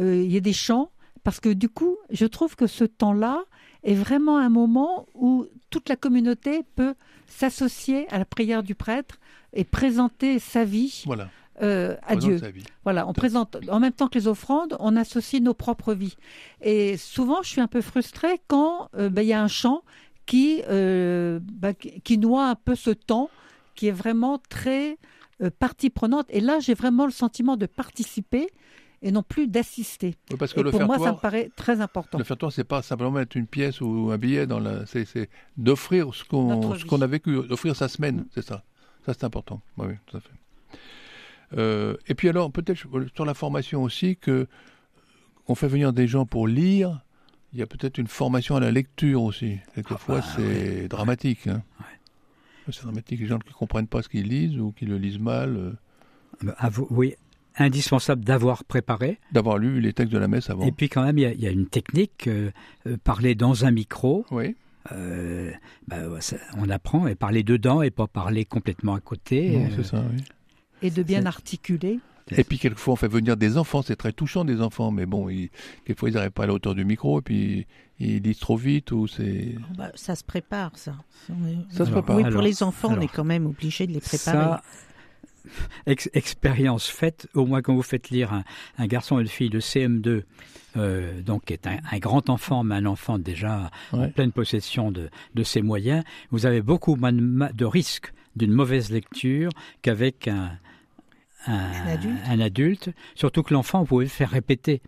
euh, 0.00 0.16
il 0.24 0.30
y 0.32 0.36
ait 0.36 0.40
des 0.40 0.52
chants, 0.52 0.90
parce 1.24 1.40
que 1.40 1.48
du 1.50 1.68
coup, 1.68 1.96
je 2.10 2.26
trouve 2.26 2.56
que 2.56 2.66
ce 2.66 2.84
temps-là 2.84 3.44
est 3.84 3.94
vraiment 3.94 4.38
un 4.38 4.48
moment 4.48 5.06
où 5.14 5.46
toute 5.70 5.88
la 5.88 5.96
communauté 5.96 6.62
peut 6.74 6.94
s'associer 7.26 8.08
à 8.10 8.18
la 8.18 8.24
prière 8.24 8.62
du 8.62 8.74
prêtre 8.74 9.18
et 9.52 9.64
présenter 9.64 10.38
sa 10.38 10.64
vie 10.64 11.02
Voilà. 11.06 11.28
euh, 11.62 11.96
à 12.06 12.16
Dieu. 12.16 12.40
Voilà, 12.84 13.06
on 13.08 13.12
présente 13.12 13.56
en 13.68 13.80
même 13.80 13.92
temps 13.92 14.08
que 14.08 14.18
les 14.18 14.26
offrandes, 14.28 14.76
on 14.80 14.96
associe 14.96 15.42
nos 15.42 15.54
propres 15.54 15.94
vies. 15.94 16.16
Et 16.60 16.96
souvent, 16.96 17.42
je 17.42 17.48
suis 17.50 17.60
un 17.60 17.66
peu 17.66 17.80
frustrée 17.80 18.40
quand 18.48 18.88
euh, 18.96 19.08
ben, 19.08 19.22
il 19.22 19.28
y 19.28 19.32
a 19.32 19.42
un 19.42 19.48
chant 19.48 19.82
qui, 20.26 20.62
euh, 20.68 21.40
ben, 21.42 21.74
qui 21.74 22.00
qui 22.00 22.18
noie 22.18 22.48
un 22.48 22.54
peu 22.54 22.74
ce 22.74 22.90
temps, 22.90 23.30
qui 23.74 23.86
est 23.86 23.92
vraiment 23.92 24.38
très 24.48 24.98
partie 25.60 25.88
prenante. 25.88 26.26
Et 26.30 26.40
là, 26.40 26.58
j'ai 26.58 26.74
vraiment 26.74 27.06
le 27.06 27.12
sentiment 27.12 27.56
de 27.56 27.66
participer 27.66 28.48
et 29.02 29.10
non 29.12 29.22
plus 29.22 29.46
d'assister. 29.48 30.16
Oui, 30.30 30.36
parce 30.36 30.52
que 30.52 30.60
Et 30.60 30.62
le 30.64 30.70
pour 30.70 30.82
moi, 30.84 30.98
ça 30.98 31.12
me 31.12 31.18
paraît 31.18 31.50
très 31.56 31.80
important. 31.80 32.18
le 32.18 32.24
faire-toi, 32.24 32.50
c'est 32.50 32.64
pas 32.64 32.82
simplement 32.82 33.10
mettre 33.12 33.36
une 33.36 33.46
pièce 33.46 33.80
ou 33.80 34.10
un 34.10 34.18
billet 34.18 34.46
dans 34.46 34.58
la. 34.60 34.86
C'est, 34.86 35.28
d'offrir 35.56 36.14
ce 36.14 36.24
qu'on, 36.24 36.60
qu'on 36.88 37.00
a 37.02 37.06
vécu, 37.06 37.36
d'offrir 37.46 37.76
sa 37.76 37.88
semaine, 37.88 38.26
c'est 38.34 38.42
ça. 38.44 38.64
Ça, 39.06 39.14
c'est 39.14 39.24
important. 39.24 39.60
Oui, 39.76 39.86
oui, 39.90 39.94
tout 40.06 40.16
à 40.16 40.20
fait. 40.20 40.30
Euh, 41.56 41.96
et 42.06 42.14
puis 42.14 42.28
alors, 42.28 42.50
peut-être 42.52 42.76
sur 43.14 43.24
la 43.24 43.34
formation 43.34 43.82
aussi, 43.82 44.16
que 44.16 44.46
on 45.46 45.54
fait 45.54 45.68
venir 45.68 45.92
des 45.92 46.06
gens 46.06 46.26
pour 46.26 46.46
lire. 46.46 47.00
Il 47.54 47.58
y 47.58 47.62
a 47.62 47.66
peut-être 47.66 47.96
une 47.96 48.08
formation 48.08 48.56
à 48.56 48.60
la 48.60 48.70
lecture 48.70 49.22
aussi. 49.22 49.58
Quelquefois, 49.74 50.20
Ah 50.22 50.26
bah, 50.26 50.32
c'est 50.36 50.88
dramatique. 50.88 51.46
hein. 51.46 51.62
C'est 52.70 52.82
dramatique. 52.82 53.20
Les 53.20 53.26
gens 53.26 53.38
qui 53.38 53.54
comprennent 53.54 53.86
pas 53.86 54.02
ce 54.02 54.10
qu'ils 54.10 54.28
lisent 54.28 54.58
ou 54.58 54.72
qui 54.72 54.84
le 54.84 54.98
lisent 54.98 55.18
mal. 55.18 55.56
euh, 55.56 55.72
Euh, 56.44 56.52
avo- 56.60 56.86
oui, 56.90 57.14
indispensable 57.58 58.24
d'avoir 58.24 58.64
préparé. 58.64 59.18
d'avoir 59.32 59.58
lu 59.58 59.80
les 59.80 59.92
textes 59.92 60.12
de 60.12 60.18
la 60.18 60.28
messe 60.28 60.50
avant. 60.50 60.64
Et 60.66 60.72
puis 60.72 60.88
quand 60.88 61.02
même, 61.04 61.18
il 61.18 61.22
y 61.22 61.26
a, 61.26 61.32
il 61.32 61.40
y 61.40 61.46
a 61.46 61.50
une 61.50 61.66
technique, 61.66 62.26
euh, 62.28 62.50
euh, 62.86 62.96
parler 63.02 63.34
dans 63.34 63.64
un 63.64 63.70
micro, 63.70 64.24
Oui. 64.30 64.56
euh, 64.92 65.50
bah, 65.86 65.96
ça- 66.20 66.36
on 66.56 66.68
apprend 66.70 67.06
et 67.06 67.14
parler 67.14 67.42
dedans 67.42 67.82
et 67.82 67.90
pas 67.90 68.06
parler 68.06 68.44
complètement 68.44 68.94
à 68.94 69.00
côté. 69.00 69.50
Non, 69.50 69.64
euh, 69.66 69.68
c'est 69.76 69.84
ça, 69.84 70.02
oui. 70.14 70.22
Et 70.82 70.90
de 70.90 71.02
bien 71.02 71.26
articuler. 71.26 71.98
Et 72.36 72.44
puis 72.44 72.58
quelquefois 72.58 72.92
on 72.92 72.96
fait 72.96 73.08
venir 73.08 73.38
des 73.38 73.56
enfants, 73.56 73.80
c'est 73.80 73.96
très 73.96 74.12
touchant 74.12 74.44
des 74.44 74.60
enfants, 74.60 74.90
mais 74.90 75.06
bon, 75.06 75.30
ils, 75.30 75.48
quelquefois 75.86 76.10
ils 76.10 76.14
n'arrivent 76.14 76.30
pas 76.30 76.44
à 76.44 76.46
la 76.46 76.52
hauteur 76.52 76.74
du 76.74 76.84
micro 76.84 77.18
et 77.20 77.22
puis 77.22 77.66
ils 77.98 78.22
lisent 78.22 78.38
trop 78.38 78.56
vite 78.58 78.92
ou 78.92 79.06
c'est. 79.06 79.54
Oh, 79.56 79.60
bah, 79.78 79.90
ça 79.94 80.14
se 80.14 80.22
prépare, 80.24 80.72
ça. 80.76 80.94
Ça 81.70 81.86
se 81.86 81.90
prépare. 81.90 82.16
Oui, 82.16 82.22
alors- 82.22 82.34
pour 82.34 82.42
les 82.42 82.62
enfants, 82.62 82.94
on 82.96 83.00
est 83.00 83.08
quand 83.08 83.24
même 83.24 83.46
obligé 83.46 83.86
de 83.86 83.92
les 83.92 84.00
préparer. 84.00 84.36
Ça, 84.36 84.62
ex- 85.86 86.08
expérience 86.14 86.88
faite, 86.88 87.26
au 87.34 87.46
moins 87.46 87.62
quand 87.62 87.74
vous 87.74 87.82
faites 87.82 88.10
lire 88.10 88.32
un, 88.32 88.44
un 88.78 88.86
garçon 88.86 89.18
et 89.18 89.22
une 89.22 89.28
fille 89.28 89.50
de 89.50 89.60
CM2, 89.60 90.22
euh, 90.76 91.20
donc 91.22 91.46
qui 91.46 91.52
est 91.54 91.66
un, 91.66 91.78
un 91.90 91.98
grand 91.98 92.28
enfant, 92.30 92.62
mais 92.64 92.76
un 92.76 92.86
enfant 92.86 93.18
déjà 93.18 93.70
en 93.92 94.08
pleine 94.10 94.32
possession 94.32 94.90
de, 94.92 95.08
de 95.34 95.42
ses 95.42 95.62
moyens, 95.62 96.04
vous 96.30 96.46
avez 96.46 96.62
beaucoup 96.62 96.96
moins 96.96 97.12
de, 97.12 97.64
risques 97.64 98.12
d'une 98.36 98.52
mauvaise 98.52 98.90
lecture 98.90 99.50
qu'avec 99.82 100.28
un, 100.28 100.52
un, 101.46 101.54
Un 101.54 101.86
adulte. 101.88 102.18
un 102.28 102.40
adulte. 102.40 102.90
Surtout 103.14 103.42
que 103.42 103.54
l'enfant, 103.54 103.80
vous 103.80 103.86
pouvez 103.86 104.04
le 104.04 104.10
faire 104.10 104.30
répéter, 104.30 104.80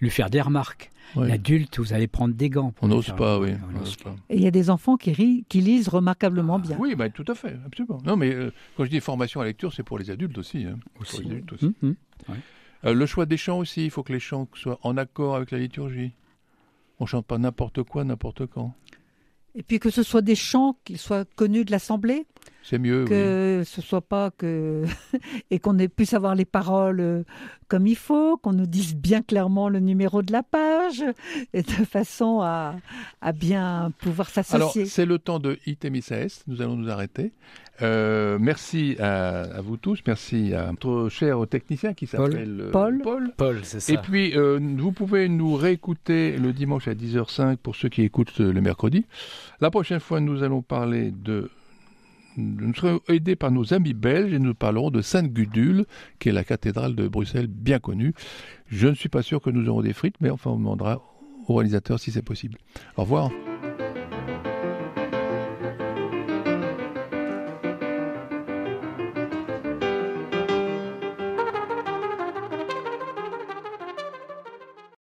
lui 0.00 0.10
faire 0.10 0.30
des 0.30 0.40
remarques. 0.40 0.90
L'adulte, 1.14 1.78
vous 1.78 1.92
allez 1.92 2.06
prendre 2.08 2.34
des 2.34 2.50
gants. 2.50 2.72
pour 2.72 2.84
On 2.84 2.88
n'ose 2.88 3.12
pas, 3.16 3.38
oui. 3.38 3.50
on 3.68 3.78
n'ose 3.78 3.96
pas. 3.96 4.14
Et 4.28 4.36
il 4.36 4.42
y 4.42 4.46
a 4.46 4.50
des 4.50 4.68
enfants 4.70 4.96
qui, 4.96 5.12
ri- 5.12 5.44
qui 5.48 5.60
lisent 5.60 5.88
remarquablement 5.88 6.58
bien. 6.58 6.76
Oui, 6.78 6.94
bah, 6.94 7.08
tout 7.10 7.24
à 7.28 7.34
fait, 7.34 7.56
absolument. 7.64 7.98
Non, 8.04 8.16
mais 8.16 8.34
euh, 8.34 8.52
quand 8.76 8.84
je 8.84 8.90
dis 8.90 9.00
formation 9.00 9.40
à 9.40 9.44
la 9.44 9.50
lecture, 9.50 9.72
c'est 9.72 9.82
pour 9.82 9.98
les 9.98 10.10
adultes 10.10 10.36
aussi. 10.38 10.64
hein. 10.64 10.78
Aussi. 11.00 11.16
Pour 11.22 11.24
les 11.30 11.36
adultes 11.36 11.52
aussi. 11.52 11.66
Hum, 11.66 11.74
hum. 11.82 12.36
Euh, 12.84 12.92
le 12.94 13.06
choix 13.06 13.24
des 13.26 13.36
chants 13.36 13.58
aussi, 13.58 13.84
il 13.84 13.90
faut 13.90 14.02
que 14.02 14.12
les 14.12 14.20
chants 14.20 14.48
soient 14.54 14.78
en 14.82 14.96
accord 14.96 15.36
avec 15.36 15.50
la 15.50 15.58
liturgie. 15.58 16.12
On 17.00 17.06
chante 17.06 17.26
pas 17.26 17.38
n'importe 17.38 17.82
quoi, 17.82 18.04
n'importe 18.04 18.46
quand. 18.46 18.74
Et 19.54 19.62
puis 19.62 19.78
que 19.78 19.88
ce 19.90 20.02
soit 20.02 20.22
des 20.22 20.34
chants 20.34 20.76
qui 20.84 20.98
soient 20.98 21.24
connus 21.36 21.64
de 21.64 21.70
l'Assemblée, 21.70 22.26
C'est 22.62 22.78
mieux. 22.78 23.04
oui. 23.04 23.08
que 23.08 23.62
ce 23.64 23.80
soit 23.80 24.00
pas 24.00 24.30
que 24.30 24.84
et 25.50 25.58
qu'on 25.58 25.78
ait 25.78 25.88
pu 25.88 26.04
savoir 26.04 26.34
les 26.34 26.44
paroles 26.44 27.00
euh, 27.00 27.22
comme 27.68 27.86
il 27.86 27.96
faut, 27.96 28.36
qu'on 28.36 28.52
nous 28.52 28.66
dise 28.66 28.94
bien 28.94 29.22
clairement 29.22 29.68
le 29.68 29.80
numéro 29.80 30.22
de 30.22 30.32
la 30.32 30.42
page, 30.42 31.04
et 31.52 31.62
de 31.62 31.70
façon 31.70 32.40
à, 32.40 32.76
à 33.20 33.32
bien 33.32 33.92
pouvoir 33.98 34.28
Alors, 34.36 34.44
s'associer. 34.70 34.86
c'est 34.86 35.06
le 35.06 35.18
temps 35.18 35.38
de 35.38 35.58
Est. 35.66 35.84
Nous 36.46 36.62
allons 36.62 36.76
nous 36.76 36.90
arrêter. 36.90 37.32
Euh, 37.82 38.38
merci 38.40 38.96
à, 39.00 39.40
à 39.42 39.60
vous 39.60 39.76
tous. 39.76 40.00
Merci 40.06 40.54
à 40.54 40.66
notre 40.70 41.08
cher 41.08 41.38
technicien 41.48 41.92
qui 41.92 42.06
Paul. 42.06 42.32
s'appelle 42.32 42.60
euh, 42.60 42.70
Paul. 42.70 43.00
Paul. 43.02 43.32
Paul, 43.36 43.60
c'est 43.64 43.80
ça. 43.80 43.92
Et 43.92 43.98
puis, 43.98 44.36
euh, 44.36 44.58
vous 44.78 44.92
pouvez 44.92 45.28
nous 45.28 45.54
réécouter 45.54 46.36
le 46.38 46.52
dimanche 46.52 46.88
à 46.88 46.94
10h05 46.94 47.56
pour 47.56 47.76
ceux 47.76 47.88
qui 47.88 48.02
écoutent 48.02 48.38
le 48.38 48.60
mercredi. 48.60 49.04
La 49.60 49.70
prochaine 49.70 50.00
fois, 50.00 50.20
nous 50.20 50.42
allons 50.42 50.62
parler 50.62 51.10
de... 51.10 51.50
Nous 52.36 52.74
serons 52.74 53.00
aidés 53.08 53.36
par 53.36 53.50
nos 53.50 53.72
amis 53.72 53.94
belges 53.94 54.32
et 54.32 54.38
nous 54.38 54.54
parlerons 54.54 54.90
de 54.90 55.00
Sainte-Gudule, 55.00 55.86
qui 56.18 56.28
est 56.28 56.32
la 56.32 56.44
cathédrale 56.44 56.94
de 56.94 57.08
Bruxelles 57.08 57.46
bien 57.46 57.78
connue. 57.78 58.14
Je 58.66 58.88
ne 58.88 58.94
suis 58.94 59.08
pas 59.08 59.22
sûr 59.22 59.40
que 59.40 59.50
nous 59.50 59.68
aurons 59.68 59.82
des 59.82 59.92
frites, 59.92 60.16
mais 60.20 60.30
enfin, 60.30 60.50
on 60.50 60.56
demandera 60.56 61.02
au 61.48 61.54
réalisateur 61.54 61.98
si 61.98 62.10
c'est 62.10 62.22
possible. 62.22 62.58
Au 62.96 63.02
revoir. 63.02 63.30